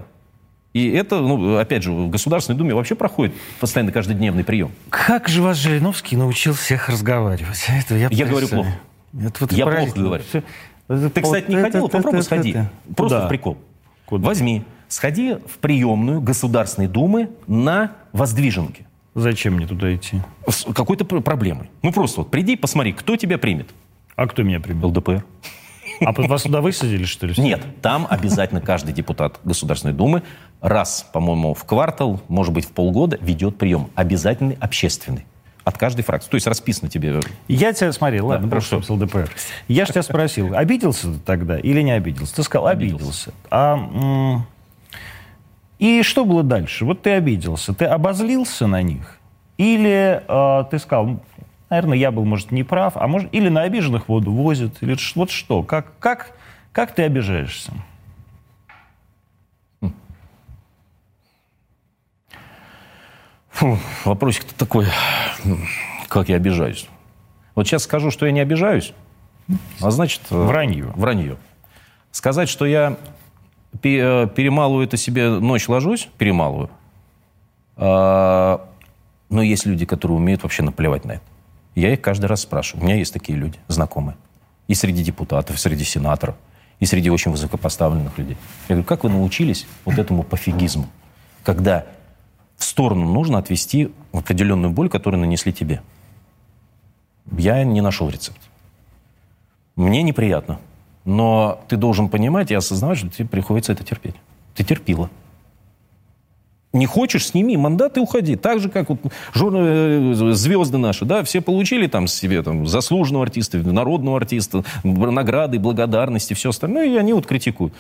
[0.72, 4.72] И это, ну, опять же, в Государственной Думе вообще проходит постоянно каждодневный прием.
[4.88, 7.66] Как же вас Жириновский научил всех разговаривать?
[7.68, 8.80] Это я, я говорю плохо.
[9.18, 10.24] Это вот я плохо говорю.
[10.24, 10.42] Все,
[10.88, 11.88] Ты, кстати, не ходил?
[11.88, 12.56] Попробуй сходи.
[12.96, 13.58] Просто в прикол.
[14.06, 14.26] Куда?
[14.26, 18.86] Возьми сходи в приемную Государственной Думы на Воздвиженке.
[19.14, 20.20] Зачем мне туда идти?
[20.46, 21.70] С какой-то проблемой.
[21.82, 23.68] Ну просто вот приди, посмотри, кто тебя примет.
[24.16, 24.84] А кто меня примет?
[24.84, 25.24] ЛДПР.
[26.04, 27.34] А вас туда высадили, что ли?
[27.38, 30.22] Нет, там обязательно каждый депутат Государственной Думы
[30.60, 33.88] раз, по-моему, в квартал, может быть, в полгода ведет прием.
[33.94, 35.24] Обязательный, общественный.
[35.64, 36.28] От каждой фракции.
[36.28, 37.20] То есть расписано тебе.
[37.46, 39.30] Я тебя смотрел, ладно, да, просто с ЛДПР.
[39.68, 42.34] Я же тебя спросил, обиделся ты тогда или не обиделся?
[42.34, 42.98] Ты сказал, обиделся.
[43.00, 43.32] обиделся.
[43.50, 44.42] А
[45.82, 46.84] и что было дальше?
[46.84, 49.18] Вот ты обиделся, ты обозлился на них?
[49.56, 51.20] Или э, ты сказал,
[51.70, 55.30] наверное, я был, может, не прав, а может, или на обиженных воду возят, или вот
[55.32, 55.64] что?
[55.64, 56.36] Как, как,
[56.70, 57.72] как ты обижаешься?
[63.50, 64.86] Фу, вопросик-то такой,
[66.06, 66.88] как я обижаюсь.
[67.56, 68.92] Вот сейчас скажу, что я не обижаюсь,
[69.80, 70.20] а значит...
[70.30, 70.92] Э, вранье.
[70.94, 71.38] Вранье.
[72.12, 72.98] Сказать, что я
[73.80, 76.70] перемалываю это себе, ночь ложусь, перемалываю.
[77.76, 78.68] А,
[79.30, 81.22] но есть люди, которые умеют вообще наплевать на это.
[81.74, 82.82] Я их каждый раз спрашиваю.
[82.82, 84.16] У меня есть такие люди, знакомые.
[84.68, 86.36] И среди депутатов, и среди сенаторов,
[86.80, 88.36] и среди очень высокопоставленных людей.
[88.68, 90.86] Я говорю, как вы научились вот этому пофигизму?
[91.42, 91.86] Когда
[92.56, 95.82] в сторону нужно отвести определенную боль, которую нанесли тебе.
[97.36, 98.40] Я не нашел рецепт.
[99.74, 100.60] Мне неприятно.
[101.04, 104.14] Но ты должен понимать и осознавать, что тебе приходится это терпеть.
[104.54, 105.10] Ты терпила.
[106.72, 108.34] Не хочешь, сними мандат и уходи.
[108.36, 109.00] Так же, как вот
[109.34, 116.32] э, звезды наши, да, все получили там себе там, заслуженного артиста, народного артиста, награды, благодарности,
[116.32, 117.74] все остальное, и они вот критикуют.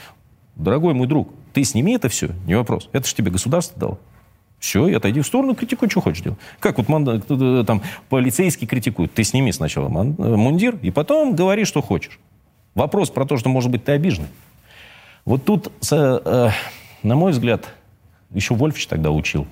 [0.56, 2.90] Дорогой мой друг, ты сними это все, не вопрос.
[2.92, 3.98] Это же тебе государство дало.
[4.58, 6.38] Все, и отойди в сторону, критикуй, что хочешь делать.
[6.60, 9.14] Как вот мандат, э, там полицейский критикует.
[9.14, 12.20] Ты сними сначала э, мундир, и потом говори, что хочешь.
[12.74, 14.28] Вопрос про то, что, может быть, ты обиженный.
[15.24, 16.50] Вот тут, э,
[17.02, 17.68] на мой взгляд,
[18.30, 19.46] еще Вольфич тогда учил.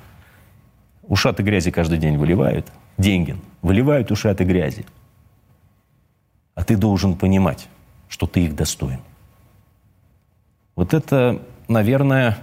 [1.03, 2.66] Ушаты грязи каждый день выливают.
[2.99, 3.41] Деньгин.
[3.62, 4.87] Выливают ушаты грязи.
[6.55, 7.68] А ты должен понимать,
[8.09, 9.01] что ты их достоин.
[10.77, 12.39] Вот это, наверное,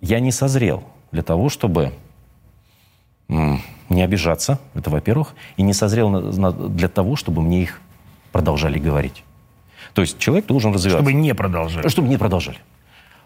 [0.00, 1.92] я не созрел для того, чтобы
[3.28, 6.32] не обижаться, это во-первых, и не созрел
[6.68, 7.80] для того, чтобы мне их
[8.32, 9.24] продолжали говорить.
[9.94, 11.02] То есть человек должен развиваться.
[11.02, 11.88] Чтобы не продолжали.
[11.88, 12.58] Чтобы не продолжали.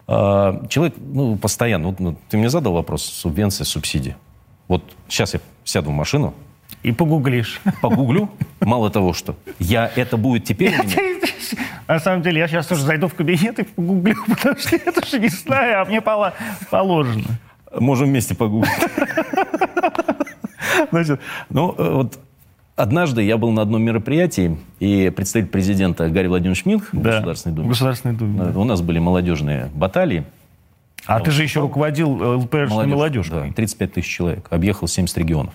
[0.07, 1.89] А, человек ну, постоянно...
[1.89, 4.17] Вот, ну, ты мне задал вопрос субвенции, субсидии.
[4.69, 6.35] Вот сейчас я сяду в машину,
[6.83, 7.61] и погуглишь.
[7.83, 8.31] Погуглю.
[8.61, 10.75] Мало того, что я это будет теперь
[11.89, 15.19] На самом деле, я сейчас тоже зайду в кабинет и погуглю, потому что я тоже
[15.19, 17.25] не знаю, а мне положено.
[17.73, 18.73] Можем вместе погуглить.
[20.91, 22.19] Значит, ну, э, вот
[22.79, 27.57] Однажды я был на одном мероприятии, и представитель президента Гарри Владимирович Минх в да, Государственной
[27.57, 27.67] Думе.
[27.67, 28.41] В Государственной Думе.
[28.55, 30.25] У нас были молодежные баталии.
[31.05, 33.35] А, а ты же еще руководил ЛПРшной молодежь, молодежью.
[33.49, 34.47] Да, 35 тысяч человек.
[34.51, 35.55] Объехал 70 регионов.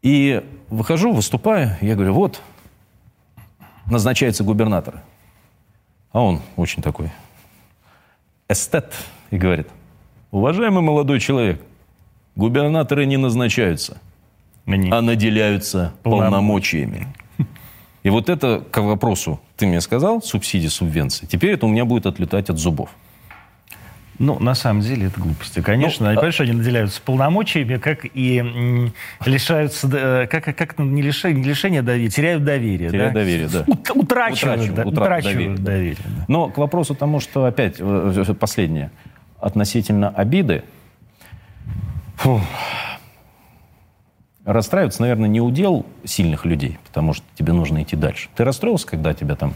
[0.00, 2.40] И выхожу, выступаю, я говорю, вот,
[3.84, 5.02] назначается губернатор.
[6.12, 7.12] А он очень такой
[8.48, 8.94] эстет
[9.30, 9.68] и говорит,
[10.30, 11.60] уважаемый молодой человек,
[12.34, 14.00] губернаторы не назначаются,
[14.66, 14.90] Они...
[14.90, 17.06] а наделяются полномочиями.
[18.02, 22.06] И вот это к вопросу, ты мне сказал, субсидии, субвенции, теперь это у меня будет
[22.06, 22.90] отлетать от зубов.
[24.20, 25.62] Ну, на самом деле, это глупости.
[25.62, 26.42] Конечно, ну, понимаешь, а...
[26.42, 28.92] они наделяются полномочиями, как и
[29.24, 32.90] лишаются, э, как, как не, лишение, не лишение доверия, теряют доверие.
[32.90, 33.20] Теряют да?
[33.20, 33.64] доверие, да.
[33.66, 35.94] Ут, утрачивают, утрачивают, да, утрачивают доверие.
[35.96, 36.24] доверие да.
[36.28, 38.90] Но к вопросу тому, что опять, э, э, последнее,
[39.40, 40.64] относительно обиды,
[42.16, 42.42] фу,
[44.44, 48.28] расстраиваться, наверное, не удел сильных людей, потому что тебе нужно идти дальше.
[48.34, 49.54] Ты расстроился, когда тебя там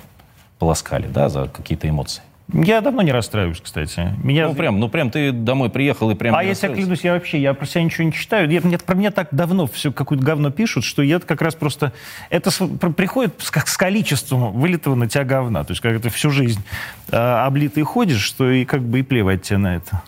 [0.59, 2.23] полоскали, да, за какие-то эмоции?
[2.53, 4.15] Я давно не расстраиваюсь, кстати.
[4.23, 4.49] Меня...
[4.49, 6.35] Ну, прям, ну, прям ты домой приехал и прям...
[6.35, 8.51] А я тебя клянусь, я вообще, я про себя ничего не читаю.
[8.51, 11.95] Я, мне, про меня так давно все какое-то говно пишут, что я как раз просто...
[12.29, 12.59] Это с,
[12.97, 15.65] приходит с, как с количеством вылитого на тебя говна.
[15.65, 16.63] То есть, как ты всю жизнь
[17.11, 20.03] э, облитый ходишь, что и как бы и плевать тебе на это.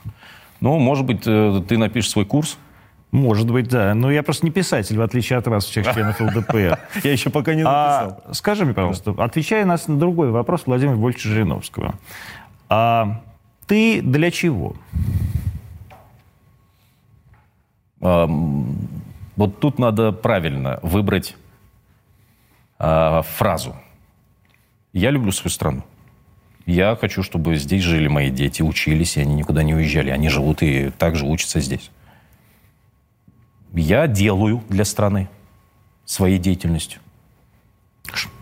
[0.60, 2.58] Ну, может быть, э, ты напишешь свой курс,
[3.16, 3.94] может быть, да.
[3.94, 6.78] Но я просто не писатель, в отличие от вас, всех членов ЛДПР.
[7.02, 8.34] Я еще пока не а написал.
[8.34, 11.94] Скажи мне, пожалуйста, отвечая нас на другой вопрос Владимира Вольфовича Жириновского.
[12.68, 13.22] А
[13.66, 14.76] ты для чего?
[17.98, 21.36] Вот тут надо правильно выбрать
[22.78, 23.74] а, фразу.
[24.92, 25.82] Я люблю свою страну.
[26.66, 30.10] Я хочу, чтобы здесь жили мои дети, учились, и они никуда не уезжали.
[30.10, 31.90] Они живут и также учатся здесь
[33.72, 35.28] я делаю для страны
[36.04, 37.00] своей деятельностью.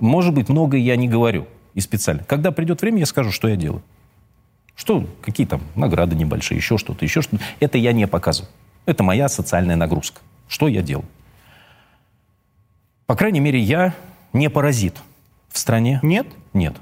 [0.01, 2.23] Может быть, многое я не говорю и специально.
[2.25, 3.83] Когда придет время, я скажу, что я делаю.
[4.77, 7.43] Что, какие там награды небольшие, еще что-то, еще что-то.
[7.61, 8.51] Это я не показываю.
[8.87, 10.21] Это моя социальная нагрузка.
[10.49, 11.07] Что я делаю?
[13.07, 13.95] По крайней мере, я
[14.33, 14.97] не паразит
[15.49, 16.01] в стране.
[16.03, 16.27] Нет?
[16.53, 16.75] Нет.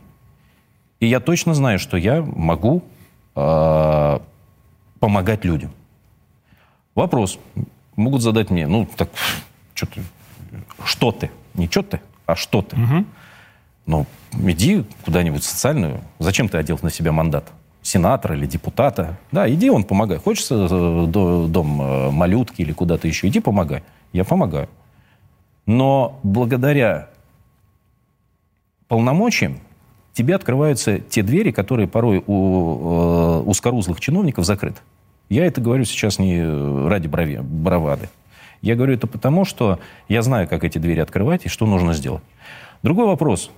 [1.00, 2.82] И я точно знаю, что я могу
[3.34, 4.18] э,
[5.00, 5.72] помогать людям.
[6.94, 7.38] Вопрос
[8.02, 9.08] могут задать мне, ну, так,
[9.74, 10.02] что ты,
[10.84, 12.76] что ты, не что ты, а что ты.
[12.76, 13.04] Угу.
[13.86, 16.00] Ну, иди куда-нибудь социальную.
[16.18, 17.50] Зачем ты одел на себя мандат?
[17.82, 19.18] Сенатора или депутата?
[19.32, 20.18] Да, иди он помогай.
[20.18, 23.82] Хочется э, дом э, малютки или куда-то еще, иди помогай.
[24.12, 24.68] Я помогаю.
[25.66, 27.08] Но благодаря
[28.86, 29.58] полномочиям
[30.12, 34.80] тебе открываются те двери, которые порой у э, узкорузлых чиновников закрыты.
[35.32, 36.44] Я это говорю сейчас не
[36.86, 38.10] ради брови, бравады.
[38.60, 42.22] Я говорю это потому, что я знаю, как эти двери открывать и что нужно сделать.
[42.82, 43.50] Другой вопрос.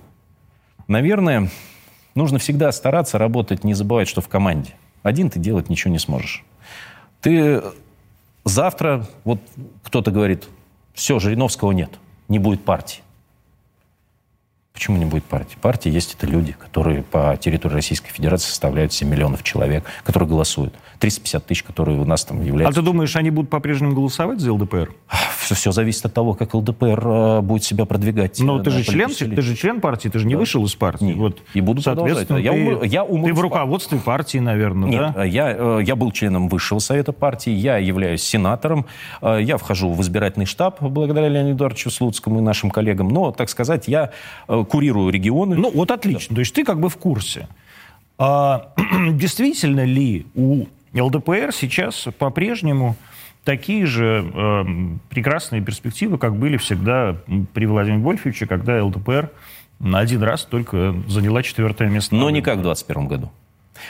[0.87, 1.49] Наверное,
[2.15, 4.73] нужно всегда стараться работать, не забывать, что в команде.
[5.03, 6.45] Один ты делать ничего не сможешь.
[7.19, 7.61] Ты
[8.45, 9.41] завтра, вот
[9.83, 10.47] кто-то говорит,
[10.93, 11.89] все, Жириновского нет,
[12.29, 13.01] не будет партии.
[14.85, 15.57] Почему не будет партии?
[15.59, 20.75] Партии есть это люди, которые по территории Российской Федерации составляют 7 миллионов человек, которые голосуют.
[20.99, 22.79] 350 тысяч, которые у нас там являются.
[22.79, 24.93] А ты думаешь, они будут по-прежнему голосовать за ЛДПР?
[25.45, 28.39] Все, все зависит от того, как ЛДПР э, будет себя продвигать.
[28.39, 30.39] Но ты же член, ты же член партии, ты же не да.
[30.39, 31.05] вышел из партии.
[31.05, 31.17] Нет.
[31.17, 33.25] Вот, и буду соответственно, я, ум, я ум...
[33.25, 35.23] Ты в руководстве партии, наверное, Нет, да?
[35.23, 38.87] я, э, я был членом высшего совета партии, я являюсь сенатором,
[39.21, 43.49] э, я вхожу в избирательный штаб благодаря Леониду Эдуардовичу Слуцкому и нашим коллегам, но, так
[43.49, 44.09] сказать, я
[44.47, 45.57] курирую регионы.
[45.57, 46.29] Ну, вот отлично.
[46.29, 46.35] Да.
[46.37, 47.47] То есть ты как бы в курсе.
[48.17, 48.73] А,
[49.11, 52.95] действительно ли у ЛДПР сейчас по-прежнему
[53.45, 54.65] такие же э,
[55.09, 57.15] прекрасные перспективы, как были всегда
[57.53, 59.29] при Владимире Вольфовиче, когда ЛДПР
[59.79, 62.15] на один раз только заняла четвертое место.
[62.15, 63.31] Но не как в 2021 году.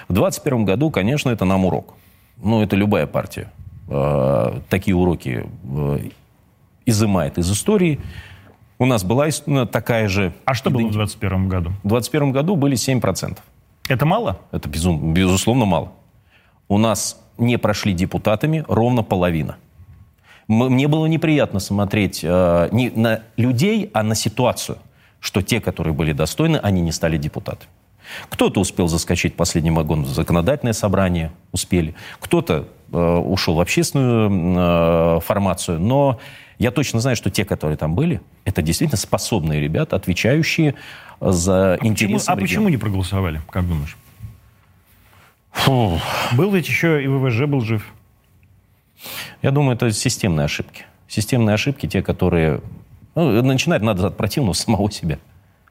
[0.08, 1.94] В 2021 году, конечно, это нам урок.
[2.44, 3.52] Ну, это любая партия.
[3.88, 6.00] Э, такие уроки э,
[6.86, 8.00] изымает из истории.
[8.78, 9.30] У нас была
[9.72, 10.34] такая же...
[10.44, 11.70] А что было в 2021 году?
[11.84, 13.38] В 2021 году были 7%.
[13.88, 14.40] Это мало?
[14.52, 15.92] Это, безум, безусловно, мало.
[16.68, 19.58] У нас не прошли депутатами ровно половина.
[20.48, 24.78] Мне было неприятно смотреть э, не на людей, а на ситуацию,
[25.20, 27.70] что те, которые были достойны, они не стали депутатами.
[28.30, 31.96] Кто-то успел заскочить в последний вагон в законодательное собрание, успели.
[32.20, 36.20] Кто-то э, ушел в общественную э, формацию, но
[36.60, 40.76] я точно знаю, что те, которые там были, это действительно способные ребята, отвечающие
[41.20, 42.26] за а интересы.
[42.28, 43.98] Почему, а почему не проголосовали, как думаешь?
[45.56, 46.00] Фу.
[46.34, 47.86] Был ведь еще и ВВЖ был жив.
[49.42, 50.86] Я думаю, это системные ошибки.
[51.08, 52.62] Системные ошибки, те, которые...
[53.16, 55.18] Ну, начинать надо от противного самого себя.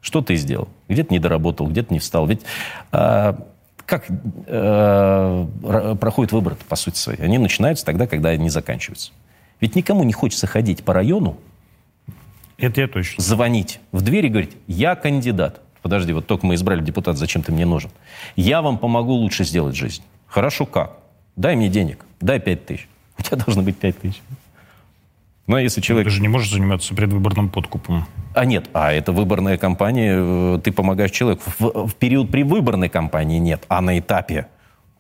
[0.01, 0.69] Что ты сделал?
[0.89, 2.27] Где-то не доработал, где-то не встал.
[2.27, 2.43] Ведь
[2.93, 3.39] а,
[3.87, 4.07] как
[4.47, 7.21] а, проходят выборы по сути своей?
[7.21, 9.13] Они начинаются тогда, когда они заканчиваются.
[9.61, 11.39] Ведь никому не хочется ходить по району
[12.59, 13.23] Это я точно.
[13.23, 15.61] Звонить в дверь и говорить, я кандидат.
[15.85, 17.91] Подожди, вот только мы избрали депутата, зачем ты мне нужен?
[18.37, 20.03] Я вам помогу лучше сделать жизнь.
[20.27, 20.97] Хорошо, как?
[21.37, 22.89] Дай мне денег, дай пять тысяч.
[23.19, 24.23] У тебя должно быть пять тысяч.
[25.47, 26.07] Ну, а если человек...
[26.07, 28.07] Ты же не можешь заниматься предвыборным подкупом.
[28.33, 31.43] А нет, а это выборная кампания, э, ты помогаешь человеку.
[31.59, 34.47] В, в период выборной кампании нет, а на этапе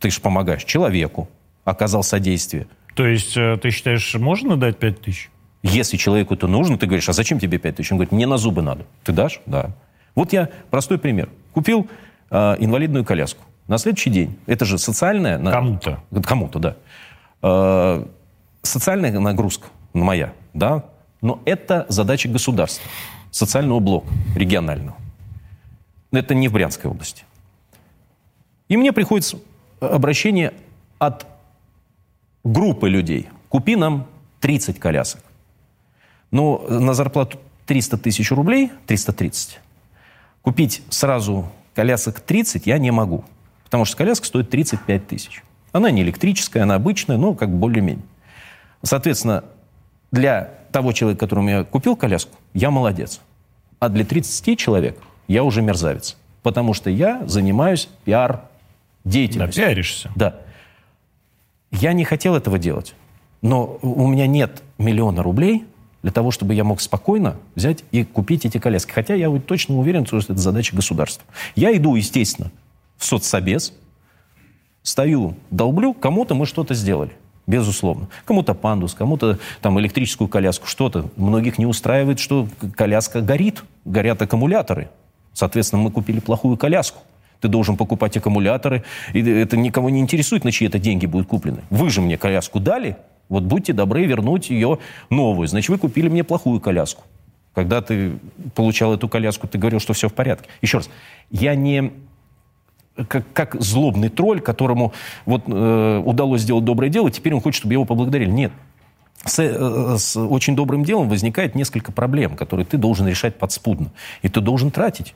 [0.00, 1.30] ты же помогаешь человеку,
[1.64, 2.66] оказал содействие.
[2.94, 5.30] То есть э, ты считаешь, можно дать пять тысяч?
[5.62, 7.90] Если человеку это нужно, ты говоришь, а зачем тебе пять тысяч?
[7.90, 8.84] Он говорит, мне на зубы надо.
[9.02, 9.40] Ты дашь?
[9.46, 9.70] Да.
[10.14, 11.28] Вот я простой пример.
[11.52, 11.88] Купил
[12.30, 13.42] э, инвалидную коляску.
[13.66, 15.38] На следующий день, это же социальная...
[15.38, 16.02] Кому-то.
[16.22, 16.76] Кому-то, да.
[17.42, 18.04] Э,
[18.62, 20.84] социальная нагрузка моя, да,
[21.20, 22.86] но это задача государства,
[23.30, 24.96] социального блока, регионального.
[26.12, 27.24] Это не в Брянской области.
[28.68, 29.38] И мне приходится
[29.80, 30.52] обращение
[30.98, 31.26] от
[32.44, 33.28] группы людей.
[33.48, 34.06] Купи нам
[34.40, 35.22] 30 колясок.
[36.30, 39.60] Но на зарплату 300 тысяч рублей, 330,
[40.44, 43.24] купить сразу колясок 30 я не могу.
[43.64, 45.42] Потому что коляска стоит 35 тысяч.
[45.72, 48.04] Она не электрическая, она обычная, но как более-менее.
[48.82, 49.42] Соответственно,
[50.12, 53.20] для того человека, которому я купил коляску, я молодец.
[53.80, 56.16] А для 30 человек я уже мерзавец.
[56.42, 59.62] Потому что я занимаюсь пиар-деятельностью.
[59.62, 60.10] Да, пиаришься.
[60.14, 60.36] Да.
[61.72, 62.94] Я не хотел этого делать.
[63.42, 65.64] Но у меня нет миллиона рублей
[66.04, 68.92] для того, чтобы я мог спокойно взять и купить эти коляски.
[68.92, 71.24] Хотя я вот точно уверен, что это задача государства.
[71.56, 72.50] Я иду, естественно,
[72.98, 73.72] в соцсобес,
[74.82, 77.12] стою, долблю, кому-то мы что-то сделали.
[77.46, 78.08] Безусловно.
[78.26, 81.08] Кому-то пандус, кому-то там электрическую коляску, что-то.
[81.16, 84.90] Многих не устраивает, что коляска горит, горят аккумуляторы.
[85.32, 87.00] Соответственно, мы купили плохую коляску.
[87.40, 88.84] Ты должен покупать аккумуляторы.
[89.14, 91.62] И это никого не интересует, на чьи это деньги будут куплены.
[91.70, 92.98] Вы же мне коляску дали,
[93.28, 94.78] вот будьте добры вернуть ее
[95.10, 95.48] новую.
[95.48, 97.04] Значит, вы купили мне плохую коляску.
[97.54, 98.18] Когда ты
[98.54, 100.48] получал эту коляску, ты говорил, что все в порядке.
[100.60, 100.90] Еще раз,
[101.30, 101.92] я не
[103.08, 104.92] как, как злобный тролль, которому
[105.26, 108.30] вот, э, удалось сделать доброе дело, теперь он хочет, чтобы его поблагодарили.
[108.30, 108.52] Нет.
[109.24, 113.90] С, э, с очень добрым делом возникает несколько проблем, которые ты должен решать подспудно.
[114.22, 115.14] И ты должен тратить.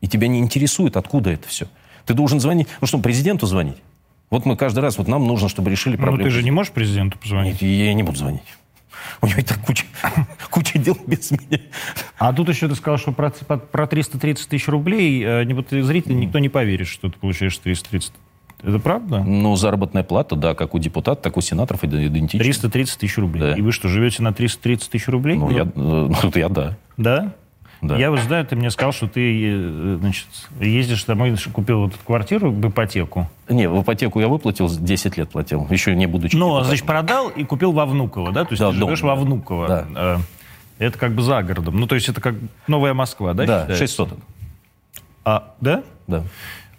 [0.00, 1.66] И тебя не интересует, откуда это все.
[2.06, 2.66] Ты должен звонить.
[2.80, 3.76] Ну что, президенту звонить?
[4.32, 6.16] Вот мы каждый раз, вот нам нужно, чтобы решили проблему.
[6.16, 7.60] Ну ты же не можешь президенту позвонить?
[7.60, 8.40] Нет, я не буду звонить.
[9.20, 9.84] У него и так куча,
[10.50, 11.60] куча дел без меня.
[12.16, 16.14] А тут еще ты сказал, что про, про 330 тысяч рублей э, не, вот, зрители
[16.14, 18.14] никто не поверит, что ты получаешь 330
[18.62, 19.22] это правда?
[19.22, 22.38] Ну, заработная плата, да, как у депутатов, так у сенаторов идентична.
[22.38, 23.40] 330 тысяч рублей.
[23.40, 23.54] Да.
[23.54, 25.36] И вы что, живете на 330 тысяч рублей?
[25.36, 26.78] Ну, я, ну, я да.
[26.96, 27.34] Да?
[27.82, 27.96] Да.
[27.96, 30.28] Я вот знаю, ты мне сказал, что ты э, значит,
[30.60, 33.28] ездишь домой, купил вот эту квартиру в ипотеку.
[33.48, 37.42] Не, в ипотеку я выплатил, 10 лет платил, еще не будучи Ну, значит, продал и
[37.42, 38.44] купил во Внуково, да?
[38.44, 39.68] То есть да, ты живешь дом, во Внуково.
[39.68, 39.86] Да.
[39.96, 40.18] Э,
[40.78, 41.80] это как бы за городом.
[41.80, 42.36] Ну, то есть это как
[42.68, 43.46] Новая Москва, да?
[43.46, 43.78] Да, считается?
[43.78, 44.18] 6 соток.
[45.24, 45.82] А, да?
[46.06, 46.22] Да.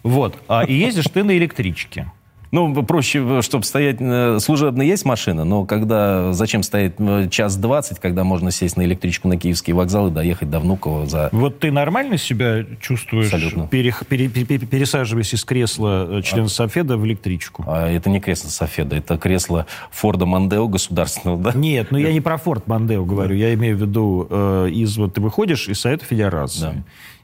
[0.02, 0.38] Вот.
[0.48, 2.10] А, и ездишь ты на электричке.
[2.54, 3.96] Ну, проще, чтобы стоять...
[3.98, 6.32] Э, служебно есть машина, но когда...
[6.32, 10.50] Зачем стоять э, час двадцать, когда можно сесть на электричку на Киевский вокзал и доехать
[10.50, 11.30] до Внуково за...
[11.32, 13.66] Вот ты нормально себя чувствуешь, Абсолютно.
[13.66, 17.64] Пере, пере, пере, пересаживаясь из кресла э, члена а, Софеда в электричку?
[17.66, 21.52] А это не кресло Софеда, это кресло Форда Мандео государственного, да?
[21.54, 24.96] Нет, ну я не про Форд Мандео говорю, я имею в виду э, из...
[24.96, 26.60] Вот ты выходишь из Совета Федерации.
[26.60, 26.74] Да.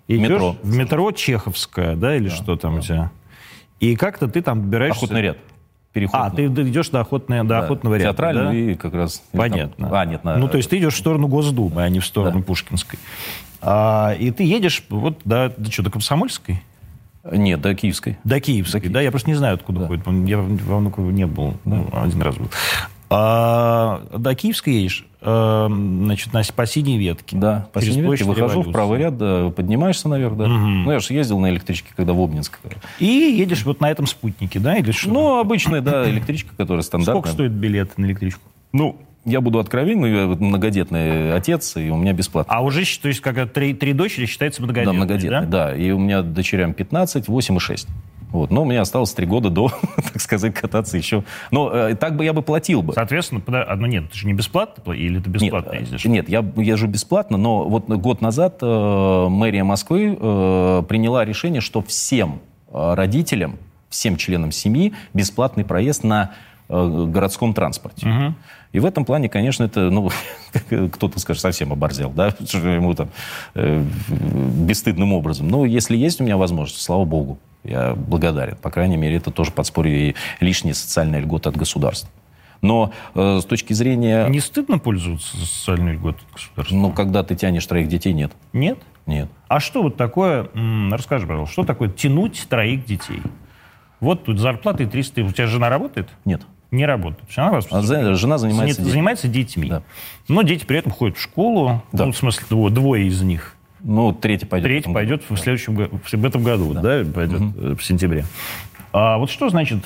[0.08, 0.56] Идешь метро.
[0.60, 2.78] в метро Чеховская, да, или да, что там да.
[2.78, 3.10] у тебя?
[3.80, 4.98] И как-то ты там добираешься...
[4.98, 5.38] Охотный ряд.
[5.92, 6.20] Переход.
[6.20, 7.58] А, ты идешь до, охотной, до да.
[7.60, 8.72] охотного ряда, Театральный да?
[8.72, 9.24] и как раз...
[9.32, 9.86] Понятно.
[9.86, 9.94] Там...
[9.94, 10.36] А, нет, на...
[10.36, 12.44] Ну, то есть ты идешь в сторону Госдумы, а не в сторону да.
[12.44, 12.98] Пушкинской.
[13.60, 16.62] А, и ты едешь вот до, до что, до Комсомольской?
[17.24, 18.18] Нет, до Киевской.
[18.22, 19.00] До Киевской, до да?
[19.00, 19.86] Я просто не знаю, откуда да.
[19.88, 20.06] ходит.
[20.28, 21.76] Я во Внуково не был, да.
[21.76, 22.48] ну, один раз был.
[23.12, 27.36] А, до Киевской едешь, а, значит, на, по синей ветке.
[27.36, 30.44] Да, по синей ветке выхожу в правый ряд, да, поднимаешься наверх, да.
[30.44, 30.52] Угу.
[30.52, 32.60] Ну, я же ездил на электричке, когда в Обнинск.
[33.00, 35.10] И едешь вот на этом спутнике, да, или что?
[35.10, 37.20] Ну, обычная, да, электричка, которая стандартная.
[37.20, 38.42] Сколько стоит билет на электричку?
[38.72, 42.54] Ну, я буду откровенен, я многодетный отец, и у меня бесплатно.
[42.54, 45.66] А уже, то есть, как три, три дочери считается многодетной, Да, многодетной, да?
[45.70, 45.76] да.
[45.76, 47.88] И у меня дочерям 15, 8 и 6.
[48.30, 48.50] Вот.
[48.50, 51.24] Но у меня осталось три года до, так сказать, кататься еще.
[51.50, 52.92] Но э, так бы я бы платил бы.
[52.92, 53.66] Соответственно, пода...
[53.76, 56.04] ну нет, ты же не бесплатно, или ты бесплатно нет, ездишь?
[56.04, 61.82] Нет, я езжу бесплатно, но вот год назад э, мэрия Москвы э, приняла решение, что
[61.82, 63.58] всем э, родителям,
[63.88, 66.32] всем членам семьи бесплатный проезд на
[66.68, 68.08] э, городском транспорте.
[68.08, 68.34] Угу.
[68.72, 70.10] И в этом плане, конечно, это, ну,
[70.92, 73.08] кто-то скажет, совсем оборзел, да, ему там
[73.54, 75.48] э, бесстыдным образом.
[75.48, 78.56] Но если есть у меня возможность, слава богу, я благодарен.
[78.56, 82.10] По крайней мере, это тоже подспорье и лишние социальные льготы от государства.
[82.62, 84.26] Но э, с точки зрения...
[84.28, 86.74] Не стыдно пользоваться социальной льготой государства?
[86.74, 88.32] Ну, когда ты тянешь троих детей, нет.
[88.52, 88.78] Нет?
[89.06, 89.30] Нет.
[89.48, 90.48] А что вот такое,
[90.90, 93.22] расскажи, пожалуйста, что такое тянуть троих детей?
[94.00, 96.08] Вот тут зарплата 300 У тебя жена работает?
[96.24, 96.42] Нет.
[96.70, 97.28] Не работает.
[97.36, 98.92] Она вас а за, жена занимается, детьми.
[98.92, 99.68] занимается детьми.
[99.68, 99.82] Да.
[100.28, 101.82] Но дети при этом ходят в школу.
[101.92, 102.06] Да.
[102.06, 103.56] Ну, в смысле, двое, двое из них.
[103.82, 104.68] Ну, третий пойдет.
[104.68, 107.76] Третий пойдет в следующем в этом году, да, да пойдет угу.
[107.76, 108.24] в сентябре.
[108.92, 109.78] А вот что значит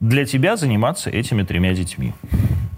[0.00, 2.12] для тебя заниматься этими тремя детьми?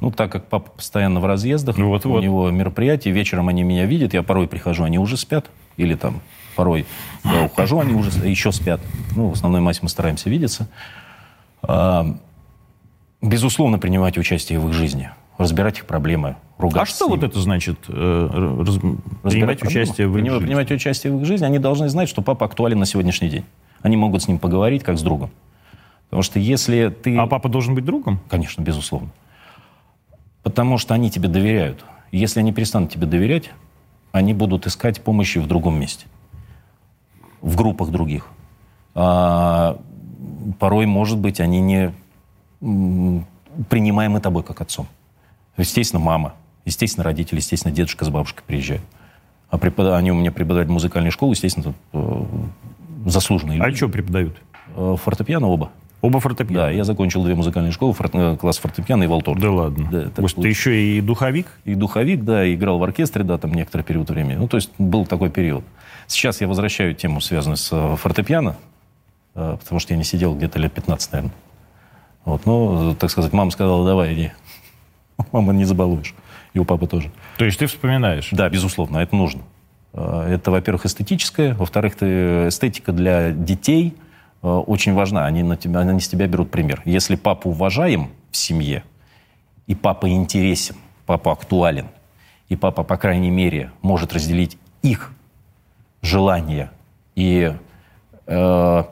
[0.01, 2.23] Ну, так как папа постоянно в разъездах, вот, у вот.
[2.23, 6.21] него мероприятия, вечером они меня видят, я порой прихожу, они уже спят, или там
[6.55, 6.87] порой
[7.25, 8.81] я ухожу, они уже еще спят.
[9.17, 10.69] Ну, в основной массе мы стараемся видеться.
[11.63, 12.17] А,
[13.21, 16.83] безусловно, принимать участие в их жизни, разбирать их проблемы, ругаться.
[16.83, 18.79] А что вот это значит, э, раз,
[19.23, 20.39] принимать участие в их жизни?
[20.39, 23.45] Принимать участие в их жизни, они должны знать, что папа актуален на сегодняшний день.
[23.83, 25.31] Они могут с ним поговорить, как с другом.
[26.09, 27.17] Потому что если ты...
[27.17, 28.19] А папа должен быть другом?
[28.29, 29.11] Конечно, безусловно.
[30.43, 31.85] Потому что они тебе доверяют.
[32.11, 33.51] Если они перестанут тебе доверять,
[34.13, 36.07] они будут искать помощи в другом месте.
[37.43, 38.27] В группах других.
[38.95, 39.79] А,
[40.59, 41.93] порой, может быть, они не
[43.69, 44.89] принимаемы тобой как отцом.
[45.57, 46.35] Естественно, мама,
[46.69, 48.83] естественно, родители, естественно, дедушка с бабушкой приезжают.
[49.51, 49.93] А препод...
[49.95, 52.23] они у меня преподают в музыкальной школе, естественно, э,
[53.07, 53.77] заслуженные а люди.
[53.77, 54.37] Что преподают?
[54.77, 55.71] Э, фортепиано оба.
[56.01, 56.67] Оба фортепиано?
[56.67, 58.15] Да, я закончил две музыкальные школы, форт...
[58.15, 59.41] Э, класс фортепиано и валторг.
[59.41, 59.89] Да ладно?
[59.91, 61.47] Да, так ты еще и духовик?
[61.65, 64.37] И духовик, да, играл в оркестре, да, там некоторый период времени.
[64.37, 65.65] Ну, то есть был такой период.
[66.07, 68.57] Сейчас я возвращаю тему, связанную с фортепиано,
[69.35, 71.35] потому что я не сидел где-то лет 15, наверное.
[72.25, 74.33] Вот, ну, так сказать, мама сказала, давай, иди.
[75.33, 76.15] Мама, не забалуешь.
[76.59, 77.11] У папы тоже.
[77.37, 78.29] То есть ты вспоминаешь?
[78.33, 79.43] Да, безусловно, это нужно.
[79.93, 81.55] А, это, во-первых, эстетическое.
[81.55, 83.95] Во-вторых, эстетика для детей
[84.43, 85.27] а, очень важна.
[85.27, 86.83] Они, на тебя, они с тебя берут пример.
[86.85, 88.85] Если папа уважаем в семье,
[89.67, 91.89] и папа интересен, папа актуален,
[92.49, 95.13] и папа, по крайней мере, может разделить их
[96.03, 96.71] желания
[97.15, 97.55] и...
[98.27, 98.85] Э...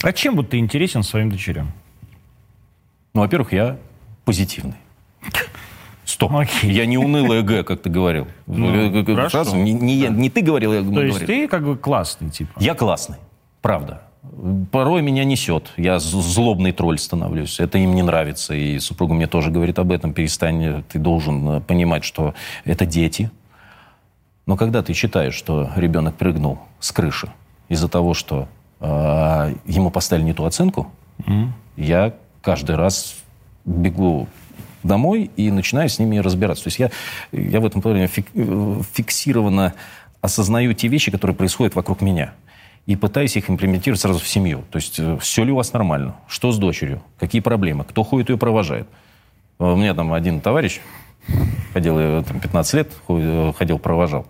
[0.00, 1.72] А чем вот ты интересен своим дочерям?
[3.14, 3.76] Ну, во-первых, я
[4.24, 4.76] позитивный.
[6.18, 6.32] Стоп.
[6.32, 6.72] Okay.
[6.72, 8.26] Я не унылый ЭГ, как ты говорил.
[8.48, 11.14] Ну, Сразу, не, не, не ты говорил, я То говорил.
[11.14, 12.50] есть ты как бы классный, типа?
[12.58, 13.18] Я классный,
[13.62, 14.02] правда.
[14.72, 15.72] Порой меня несет.
[15.76, 17.60] Я злобный тролль становлюсь.
[17.60, 18.52] Это им не нравится.
[18.52, 20.12] И супруга мне тоже говорит об этом.
[20.12, 23.30] Перестань, ты должен э, понимать, что это дети.
[24.44, 27.28] Но когда ты считаешь, что ребенок прыгнул с крыши
[27.68, 28.48] из-за того, что
[28.80, 31.48] э, ему поставили не ту оценку, mm.
[31.76, 32.12] я
[32.42, 33.14] каждый раз
[33.64, 34.26] бегу
[34.88, 36.64] домой и начинаю с ними разбираться.
[36.64, 36.90] То есть я,
[37.30, 39.74] я в этом плане фиксированно
[40.20, 42.32] осознаю те вещи, которые происходят вокруг меня.
[42.86, 44.64] И пытаюсь их имплементировать сразу в семью.
[44.70, 46.16] То есть э, все ли у вас нормально?
[46.26, 47.02] Что с дочерью?
[47.18, 47.84] Какие проблемы?
[47.84, 48.88] Кто ходит ее провожает?
[49.58, 50.80] У меня там один товарищ,
[51.72, 54.26] ходил там 15 лет, э, ходил, провожал,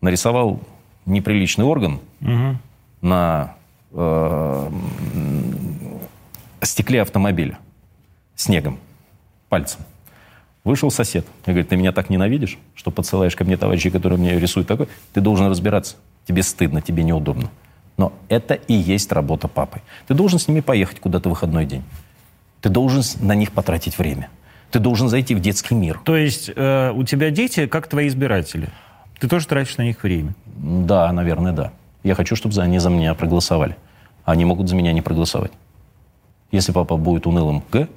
[0.00, 0.60] нарисовал
[1.06, 2.56] неприличный орган угу.
[3.00, 3.56] на
[3.92, 4.70] э,
[6.62, 7.58] стекле автомобиля
[8.36, 8.78] снегом,
[9.50, 9.80] пальцем.
[10.64, 14.38] Вышел сосед и говорит, ты меня так ненавидишь, что подсылаешь ко мне товарищей, которые мне
[14.38, 15.96] рисуют такой, ты должен разбираться.
[16.26, 17.50] Тебе стыдно, тебе неудобно.
[17.96, 19.80] Но это и есть работа папы.
[20.06, 21.82] Ты должен с ними поехать куда-то в выходной день.
[22.60, 24.30] Ты должен на них потратить время.
[24.70, 26.00] Ты должен зайти в детский мир.
[26.04, 28.68] То есть э, у тебя дети как твои избиратели?
[29.18, 30.34] Ты тоже тратишь на них время?
[30.46, 31.72] Да, наверное, да.
[32.02, 33.76] Я хочу, чтобы они за меня проголосовали.
[34.24, 35.52] Они могут за меня не проголосовать.
[36.52, 37.88] Если папа будет унылым Г,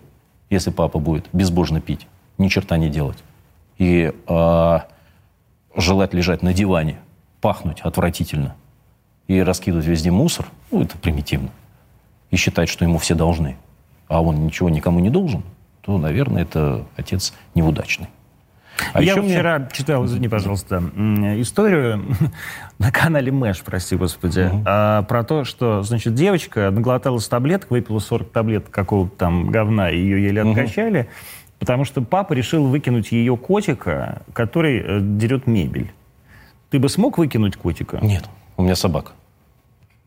[0.54, 3.18] если папа будет безбожно пить, ни черта не делать,
[3.78, 4.80] и э,
[5.76, 7.00] желать лежать на диване,
[7.42, 8.56] пахнуть отвратительно,
[9.28, 11.50] и раскидывать везде мусор, ну, это примитивно,
[12.30, 13.58] и считать, что ему все должны,
[14.08, 15.44] а он ничего никому не должен,
[15.82, 18.08] то, наверное, это отец неудачный.
[18.94, 19.70] А Я вчера мне...
[19.72, 20.78] читал, извини, пожалуйста,
[21.38, 22.04] историю
[22.80, 24.64] на канале Мэш, прости господи, угу.
[24.66, 29.98] а, про то, что, значит, девочка наглоталась таблеток, выпила 40 таблеток какого-то там говна, и
[29.98, 31.10] ее еле откачали, угу.
[31.60, 35.92] потому что папа решил выкинуть ее котика, который э, дерет мебель.
[36.70, 38.00] Ты бы смог выкинуть котика?
[38.02, 38.26] Нет,
[38.58, 39.12] у меня собака.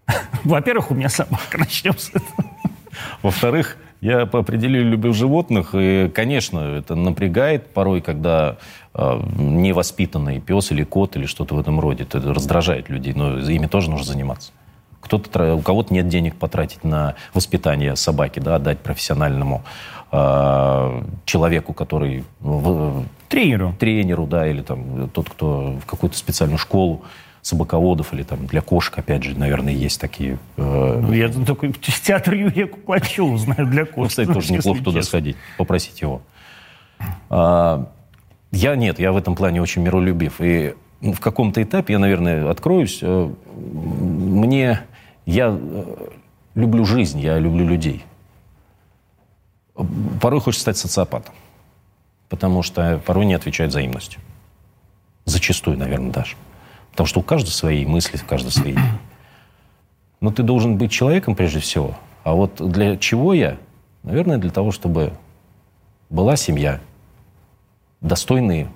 [0.45, 2.51] Во-первых, у меня собака, начнем с этого.
[3.23, 8.57] Во-вторых, я по определению люблю животных, и, конечно, это напрягает порой, когда
[8.95, 12.05] э, невоспитанный пес или кот или что-то в этом роде.
[12.05, 14.53] Это раздражает людей, но ими тоже нужно заниматься.
[15.01, 19.63] Кто-то, у кого-то нет денег потратить на воспитание собаки, да, отдать профессиональному
[20.13, 22.25] э, человеку, который...
[22.41, 23.75] В, тренеру.
[23.79, 27.03] Тренеру, да, или там тот, кто в какую-то специальную школу
[27.47, 30.39] собаководов или там для кошек, опять же, наверное, есть такие.
[30.57, 30.99] Э...
[31.01, 33.97] Ну, я только театр Юрия Куклачева знаю для кошек.
[33.97, 36.23] Ну, кстати, тоже неплохо туда сходить, попросить его.
[37.31, 37.89] А,
[38.51, 40.41] я нет, я в этом плане очень миролюбив.
[40.41, 42.99] И в каком-то этапе я, наверное, откроюсь.
[43.03, 44.81] Э, мне...
[45.25, 45.85] Я э,
[46.55, 48.05] люблю жизнь, я люблю людей.
[50.21, 51.35] Порой хочется стать социопатом.
[52.29, 54.21] Потому что порой не отвечает взаимностью.
[55.27, 56.37] Зачастую, наверное, даже.
[56.97, 58.75] Потому что у каждого свои мысли, у каждого свои.
[60.23, 61.95] Но ты должен быть человеком прежде всего.
[62.25, 63.59] А вот для чего я?
[64.03, 65.13] Наверное, для того, чтобы
[66.09, 66.81] была семья,
[68.01, 68.69] достойные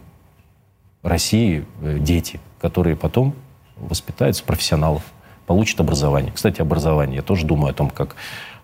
[1.03, 3.35] России э, дети, которые потом
[3.77, 5.03] воспитаются профессионалов,
[5.47, 6.31] получат образование.
[6.31, 7.17] Кстати, образование.
[7.17, 8.17] Я тоже думаю о том, как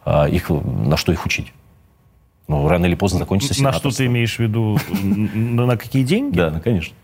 [0.05, 1.51] а, их, на что их учить.
[2.47, 4.79] Ну, рано или поздно закончится На что ты имеешь в виду?
[5.03, 6.37] На какие деньги?
[6.37, 6.95] Да, конечно.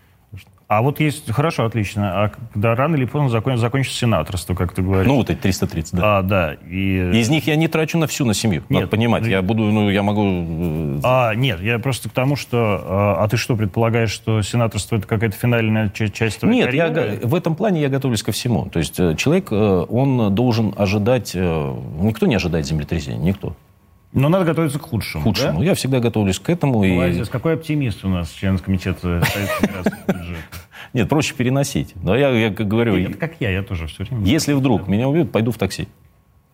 [0.77, 2.23] А вот есть, хорошо, отлично.
[2.23, 5.07] А когда рано или поздно закон, закончится сенаторство, как ты говоришь?
[5.07, 6.19] Ну, вот эти 330, да.
[6.19, 6.53] А, да.
[6.67, 7.11] И...
[7.13, 8.61] Из них я не трачу на всю, на семью.
[8.69, 10.23] Нет, Надо понимать, я буду, ну, я могу...
[10.23, 12.57] Э, а, нет, я просто к тому, что...
[12.83, 17.19] А, а ты что, предполагаешь, что сенаторство это какая-то финальная часть твоей Нет, карьеры?
[17.21, 18.65] я, в этом плане я готовлюсь ко всему.
[18.65, 21.35] То есть э, человек, э, он должен ожидать...
[21.35, 23.55] Никто не ожидает землетрясения, никто.
[24.13, 25.23] Но надо готовиться к худшему.
[25.23, 25.59] Худшему.
[25.59, 25.65] Да?
[25.65, 26.83] Я всегда готовлюсь к этому.
[26.83, 27.27] Молодец.
[27.27, 27.31] И...
[27.31, 29.23] Какой оптимист у нас, член комитета
[30.93, 31.93] Нет, проще переносить.
[31.95, 32.95] Но я, я как говорю...
[32.95, 34.25] Нет, как я, я тоже все время...
[34.25, 35.87] Если вдруг меня убьют, пойду в такси.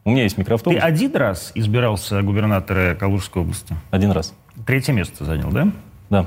[0.06, 0.80] У меня есть микроавтобус.
[0.80, 3.76] Ты один раз избирался губернатора Калужской области?
[3.92, 4.34] Один раз.
[4.66, 5.72] Третье место занял, да?
[6.10, 6.26] Да.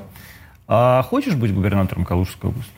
[0.69, 2.73] А хочешь быть губернатором Калужской области?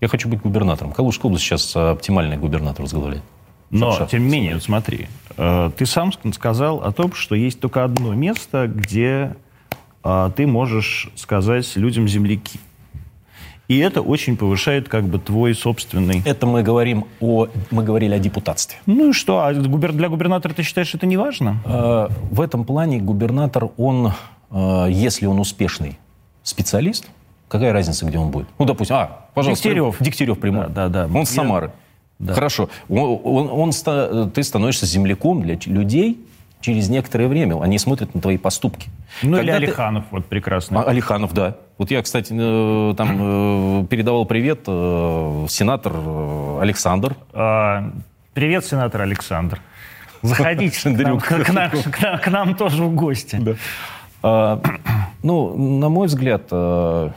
[0.00, 0.92] Я хочу быть губернатором.
[0.92, 3.22] Калужская область сейчас оптимальный губернатор возглавляет.
[3.70, 4.10] Но, Шапшав.
[4.10, 8.14] тем не менее, вот смотри, э, ты сам сказал о том, что есть только одно
[8.14, 9.34] место, где
[10.04, 12.60] э, ты можешь сказать людям земляки.
[13.66, 16.22] И это очень повышает как бы твой собственный...
[16.26, 17.48] Это мы говорим о...
[17.70, 18.78] Мы говорили о депутатстве.
[18.86, 19.40] Ну и что?
[19.40, 21.60] А для губернатора ты считаешь, это не важно?
[21.64, 24.12] Э, в этом плане губернатор, он,
[24.50, 25.98] если он успешный
[26.42, 27.08] специалист,
[27.48, 28.46] какая разница, где он будет?
[28.58, 29.68] Ну, допустим, а, пожалуйста.
[29.68, 29.96] Дегтярев.
[29.98, 30.66] Дегтярев прямой.
[30.68, 31.18] Да, да, да.
[31.18, 31.72] Он с Самары.
[32.18, 32.34] Да.
[32.34, 32.68] Хорошо.
[32.88, 36.24] Он, он, он, ты становишься земляком для людей
[36.64, 37.62] через некоторое время.
[37.62, 38.88] Они смотрят на твои поступки.
[39.22, 40.08] Ну Когда или Алиханов, ты...
[40.12, 40.80] вот прекрасно.
[40.80, 41.58] А, Алиханов, да.
[41.76, 45.92] Вот я, кстати, э, там э, передавал привет э, сенатор
[46.62, 47.16] Александр.
[47.34, 47.92] А,
[48.32, 49.60] привет, сенатор Александр.
[50.22, 53.36] Заходите к нам, к, нам, к, нам, к нам тоже в гости.
[53.36, 53.52] Да.
[54.22, 54.62] А,
[55.22, 57.12] ну, на мой взгляд, ты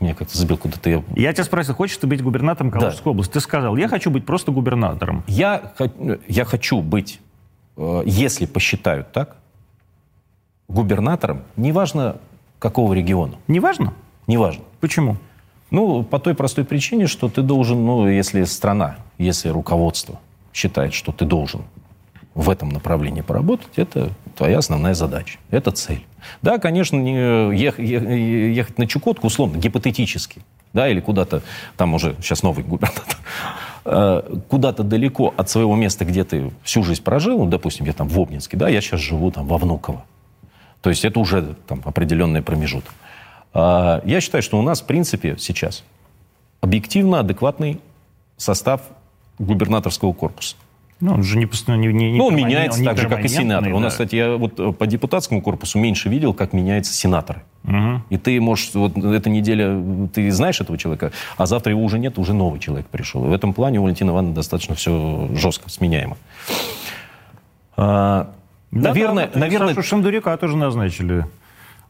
[0.00, 0.88] меня как-то забил куда-то.
[0.88, 1.02] Я...
[1.16, 3.10] я тебя спросил, хочешь ты быть губернатором Калужской да.
[3.10, 3.32] области?
[3.32, 5.22] Ты сказал, я хочу быть просто губернатором.
[5.26, 5.74] Я,
[6.28, 7.20] я хочу быть,
[8.04, 9.36] если посчитают так,
[10.68, 12.16] губернатором, неважно
[12.58, 13.34] какого региона.
[13.48, 13.94] Неважно?
[14.26, 14.64] Неважно.
[14.80, 15.16] Почему?
[15.70, 20.20] Ну, по той простой причине, что ты должен, ну, если страна, если руководство
[20.52, 21.62] считает, что ты должен
[22.34, 26.04] в этом направлении поработать, это твоя основная задача, это цель.
[26.42, 30.42] Да, конечно, не ехать, ехать на Чукотку, условно, гипотетически,
[30.72, 31.42] да, или куда-то,
[31.76, 33.16] там уже сейчас новый губернатор,
[33.84, 38.08] э, куда-то далеко от своего места, где ты всю жизнь прожил, ну, допустим, я там
[38.08, 40.04] в Обнинске, да, я сейчас живу там во Внуково.
[40.82, 42.94] То есть это уже там определенный промежуток.
[43.52, 45.84] А, я считаю, что у нас, в принципе, сейчас
[46.60, 47.80] объективно адекватный
[48.36, 48.82] состав
[49.38, 50.56] губернаторского корпуса.
[51.00, 53.70] Ну, он же не, не, не, ну, он меняется он так же, как и сенатор.
[53.70, 53.76] Да.
[53.76, 57.42] У нас, кстати, я вот э, по депутатскому корпусу меньше видел, как меняются сенаторы.
[57.64, 58.02] Угу.
[58.10, 59.82] И ты можешь, вот эта неделя,
[60.12, 63.24] ты знаешь этого человека, а завтра его уже нет, уже новый человек пришел.
[63.24, 66.18] И в этом плане у Валентина Ивановна достаточно все жестко, сменяемо.
[67.76, 68.30] А,
[68.70, 69.74] да, наверное, да, наверное...
[69.74, 71.24] Сашу Шандурика тоже назначили.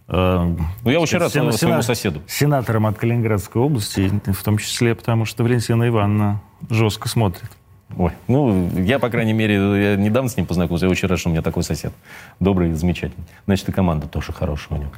[0.06, 0.54] Э,
[0.84, 2.20] ну, я очень рад сена, своему соседу.
[2.28, 7.50] Сенатором от Калининградской области, в том числе потому, что Валентина Ивановна жестко смотрит.
[7.96, 11.28] Ой, ну, я, по крайней мере, я недавно с ним познакомился, я очень рад, что
[11.28, 11.92] у меня такой сосед.
[12.38, 13.24] Добрый, замечательный.
[13.46, 14.92] Значит, и команда тоже хорошая у него.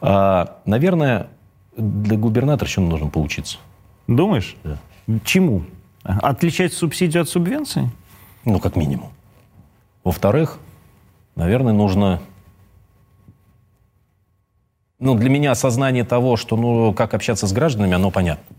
[0.00, 1.28] А, наверное,
[1.76, 3.58] для губернатора чем нужно поучиться?
[4.06, 4.56] Думаешь?
[4.64, 4.78] Да.
[5.24, 5.64] Чему?
[6.02, 7.90] Отличать субсидию от субвенции?
[8.44, 9.10] Ну, как минимум.
[10.02, 10.58] Во-вторых,
[11.36, 12.20] наверное, нужно...
[14.98, 18.56] Ну, для меня осознание того, что, ну, как общаться с гражданами, оно понятно.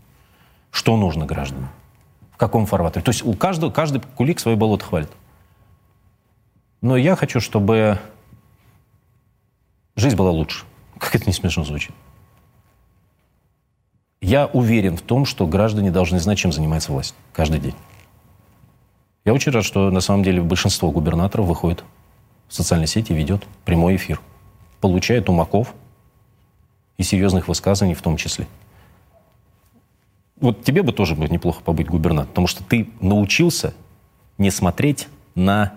[0.70, 1.70] Что нужно гражданам?
[2.36, 3.02] В каком фарватере.
[3.02, 5.10] То есть у каждого, каждый кулик свое болото хвалит.
[6.82, 7.98] Но я хочу, чтобы
[9.96, 10.66] жизнь была лучше.
[10.98, 11.92] Как это не смешно звучит.
[14.20, 17.74] Я уверен в том, что граждане должны знать, чем занимается власть каждый день.
[19.24, 21.84] Я очень рад, что на самом деле большинство губернаторов выходит
[22.48, 24.20] в социальные сети и ведет прямой эфир.
[24.82, 25.74] Получает умаков
[26.98, 28.46] и серьезных высказываний в том числе.
[30.40, 33.74] Вот тебе бы тоже бы неплохо побыть губернатором, потому что ты научился
[34.38, 35.72] не смотреть на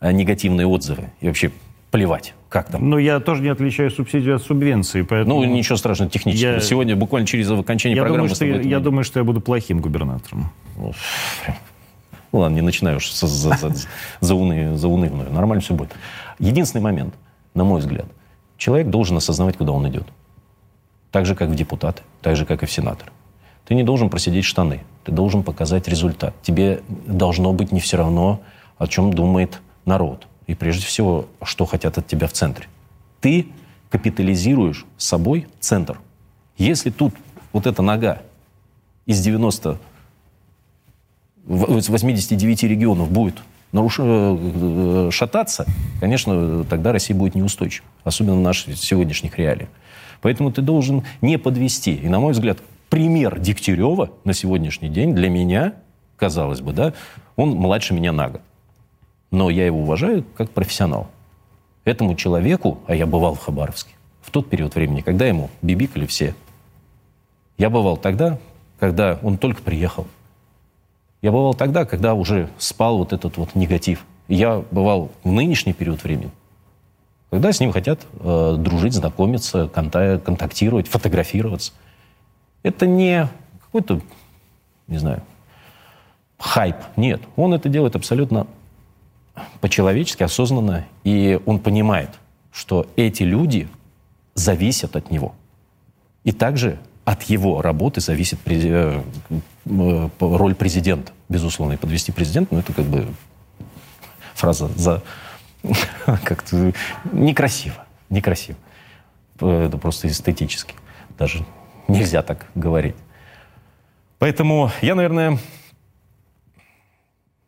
[0.00, 1.52] э, негативные отзывы и вообще
[1.90, 2.88] плевать, как там.
[2.88, 5.42] Но я тоже не отличаю субсидию от субвенции, поэтому...
[5.42, 6.44] Ну, ничего страшного, технически.
[6.44, 6.60] Я...
[6.60, 8.28] Сегодня буквально через окончание я программы...
[8.28, 10.50] Думаю, что я, я думаю, что я буду плохим губернатором.
[10.76, 10.92] Ну,
[12.32, 13.74] ладно, не начинаю уж за, за, за,
[14.20, 15.30] за, уны, за унывную.
[15.32, 15.90] Нормально все будет.
[16.38, 17.14] Единственный момент,
[17.54, 18.06] на мой взгляд,
[18.56, 20.06] человек должен осознавать, куда он идет.
[21.10, 23.10] Так же, как в депутаты, так же, как и в сенатор.
[23.70, 26.34] Ты не должен просидеть штаны, ты должен показать результат.
[26.42, 28.40] Тебе должно быть не все равно,
[28.78, 30.26] о чем думает народ.
[30.48, 32.66] И прежде всего, что хотят от тебя в центре.
[33.20, 33.46] Ты
[33.88, 36.00] капитализируешь собой центр.
[36.58, 37.14] Если тут
[37.52, 38.22] вот эта нога
[39.06, 39.78] из 90,
[41.46, 43.36] из 89 регионов будет
[43.70, 43.98] наруш...
[44.00, 45.64] Э, шататься,
[46.00, 47.86] конечно, тогда Россия будет неустойчива.
[48.02, 49.68] Особенно в наших сегодняшних реалиях.
[50.22, 51.94] Поэтому ты должен не подвести.
[51.94, 52.58] И, на мой взгляд,
[52.90, 55.74] пример Дегтярева на сегодняшний день для меня,
[56.16, 56.92] казалось бы, да,
[57.36, 58.42] он младше меня на год.
[59.30, 61.06] Но я его уважаю как профессионал.
[61.84, 66.34] Этому человеку, а я бывал в Хабаровске, в тот период времени, когда ему бибикали все.
[67.56, 68.38] Я бывал тогда,
[68.78, 70.06] когда он только приехал.
[71.22, 74.04] Я бывал тогда, когда уже спал вот этот вот негатив.
[74.26, 76.30] Я бывал в нынешний период времени,
[77.30, 81.72] когда с ним хотят э, дружить, знакомиться, контактировать, фотографироваться.
[82.62, 83.28] Это не
[83.64, 84.00] какой-то,
[84.86, 85.22] не знаю,
[86.38, 86.76] хайп.
[86.96, 88.46] Нет, он это делает абсолютно
[89.60, 92.10] по-человечески, осознанно, и он понимает,
[92.52, 93.68] что эти люди
[94.34, 95.34] зависят от него.
[96.24, 99.02] И также от его работы зависит э,
[99.64, 101.12] э, роль президента.
[101.28, 103.06] Безусловно, и подвести президента, ну это как бы
[104.34, 105.02] фраза за
[106.24, 106.72] как-то
[107.12, 107.86] некрасиво.
[108.10, 108.58] Некрасиво.
[109.40, 110.74] Это просто эстетически.
[111.18, 111.44] Даже
[111.90, 112.96] нельзя так говорить.
[114.18, 115.38] Поэтому я, наверное,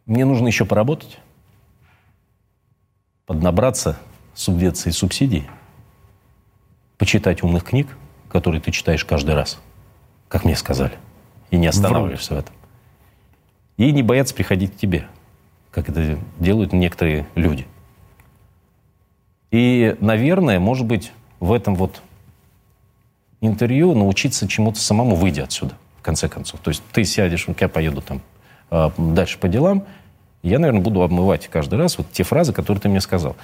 [0.06, 1.18] мне нужно еще поработать,
[3.26, 3.98] поднабраться
[4.34, 5.48] субвенций и субсидий,
[6.98, 7.96] почитать умных книг,
[8.28, 9.60] которые ты читаешь каждый раз,
[10.28, 10.94] как мне сказали,
[11.50, 12.54] и не останавливаешься в этом.
[13.76, 15.06] И не бояться приходить к тебе,
[15.70, 17.66] как это делают некоторые люди.
[19.50, 22.02] И, наверное, может быть, в этом вот
[23.42, 26.60] интервью научиться чему-то самому, выйдя отсюда, в конце концов.
[26.60, 28.22] То есть ты сядешь, я поеду там
[28.70, 29.84] а, дальше по делам,
[30.42, 33.36] я, наверное, буду обмывать каждый раз вот те фразы, которые ты мне сказал.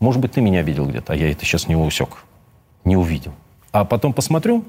[0.00, 2.24] Может быть, ты меня видел где-то, а я это сейчас не усек,
[2.84, 3.34] не увидел.
[3.70, 4.64] А потом посмотрю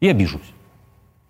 [0.00, 0.40] и обижусь.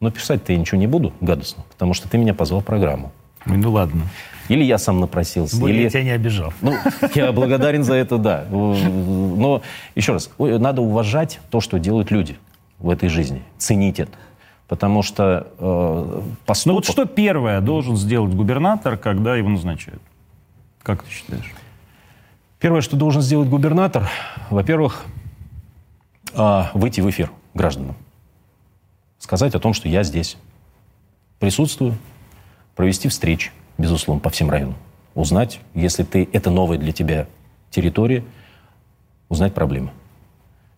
[0.00, 3.12] Но писать-то я ничего не буду гадостно, потому что ты меня позвал в программу.
[3.46, 4.02] Ну ладно.
[4.48, 5.58] Или я сам напросился.
[5.58, 5.84] Более или...
[5.84, 6.52] я тебя не обижал.
[6.60, 6.74] Ну,
[7.14, 8.44] я благодарен за это, да.
[8.50, 9.62] Но,
[9.94, 12.36] еще раз, надо уважать то, что делают люди
[12.78, 13.42] в этой жизни.
[13.58, 14.12] Ценить это.
[14.68, 16.66] Потому что э, поступок...
[16.66, 20.02] Ну вот что первое должен сделать губернатор, когда его назначают?
[20.82, 21.52] Как ты считаешь?
[22.58, 24.08] Первое, что должен сделать губернатор,
[24.50, 25.04] во-первых,
[26.34, 27.96] э, выйти в эфир гражданам.
[29.18, 30.36] Сказать о том, что я здесь
[31.38, 31.96] присутствую,
[32.74, 34.76] провести встречи, безусловно, по всем районам.
[35.14, 37.26] Узнать, если ты, это новая для тебя
[37.70, 38.24] территория,
[39.28, 39.90] узнать проблемы.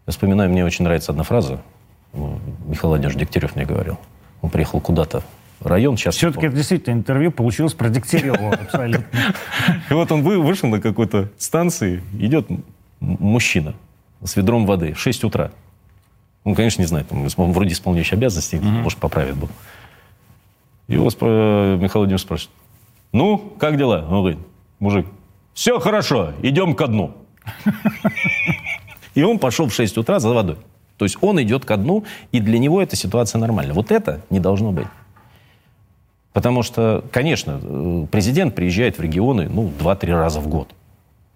[0.07, 1.63] Я вспоминаю, мне очень нравится одна фраза.
[2.13, 3.99] Михаил Владимирович Дегтярев мне говорил.
[4.43, 5.23] Он приехал куда-то
[5.61, 5.97] район.
[5.97, 9.07] Сейчас Все-таки это действительно интервью получилось про Дегтярева абсолютно.
[9.91, 12.49] И вот он вышел на какой-то станции, идет
[13.01, 13.75] мужчина
[14.23, 15.51] с ведром воды в 6 утра.
[16.45, 19.49] Он, конечно, не знает, он вроде исполняющий обязанности, может, поправит был.
[20.89, 22.55] Его Михаил Владимирович спрашивает,
[23.13, 24.05] ну, как дела?
[24.09, 24.39] Он говорит,
[24.81, 25.07] мужик,
[25.55, 27.13] все хорошо, идем ко дну.
[29.15, 30.57] И он пошел в 6 утра за водой.
[30.99, 33.75] То есть он идет ко дну, и для него эта ситуация нормальна.
[33.75, 34.87] Вот это не должно быть.
[36.33, 40.75] Потому что, конечно, э, президент приезжает в регионы ну, 2-3 раза в год.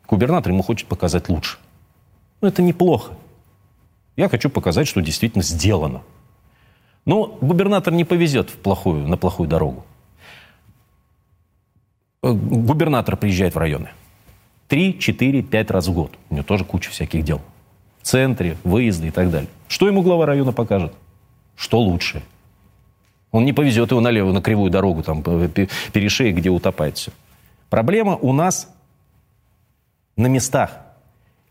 [0.08, 1.58] Губернатор ему хочет показать лучше.
[2.40, 3.12] Но это неплохо.
[4.16, 6.02] Я хочу показать, что действительно сделано.
[7.08, 9.82] Но губернатор не повезет в плохую, на плохую дорогу.
[12.22, 13.92] Э, губернатор приезжает в районы.
[14.66, 16.12] Три, четыре, пять раз в год.
[16.28, 17.40] У него тоже куча всяких дел.
[18.02, 19.48] В центре, выезды и так далее.
[19.68, 20.92] Что ему глава района покажет?
[21.56, 22.22] Что лучше?
[23.30, 27.10] Он не повезет его налево, на кривую дорогу, там, перешеек, где утопает все.
[27.70, 28.70] Проблема у нас
[30.14, 30.76] на местах.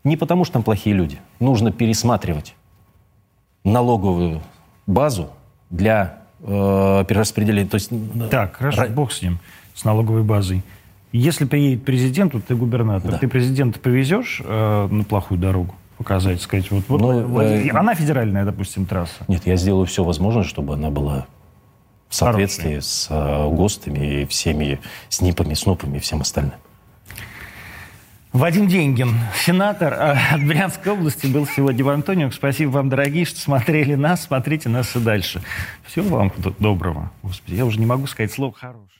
[0.04, 1.18] Не потому, что там плохие люди.
[1.40, 2.54] Нужно пересматривать
[3.64, 4.40] налоговую
[4.86, 5.30] базу
[5.70, 7.68] для э, перераспределения.
[7.68, 7.90] То есть,
[8.30, 8.88] так, хорошо, ра...
[8.88, 9.38] бог с ним
[9.74, 10.62] с налоговой базой.
[11.12, 13.18] Если приедет президент, вот ты губернатор, да.
[13.18, 15.74] ты президента повезешь э, на плохую дорогу?
[15.98, 19.24] показать, сказать, вот, вот, Ну, вот- э, она федеральная, допустим, трасса.
[19.26, 21.26] Нет, я сделаю все возможное, чтобы она была
[22.08, 26.54] в соответствии с э, ГОСТами и всеми СНИПами, СНОПами и всем остальным.
[28.32, 32.30] Вадим Деньгин, сенатор э, от Брянской области, был сегодня в Антонио.
[32.30, 34.24] Спасибо вам, дорогие, что смотрели нас.
[34.24, 35.40] Смотрите нас и дальше.
[35.86, 37.10] Всего вам доброго.
[37.22, 38.97] Господи, я уже не могу сказать слово хорошее.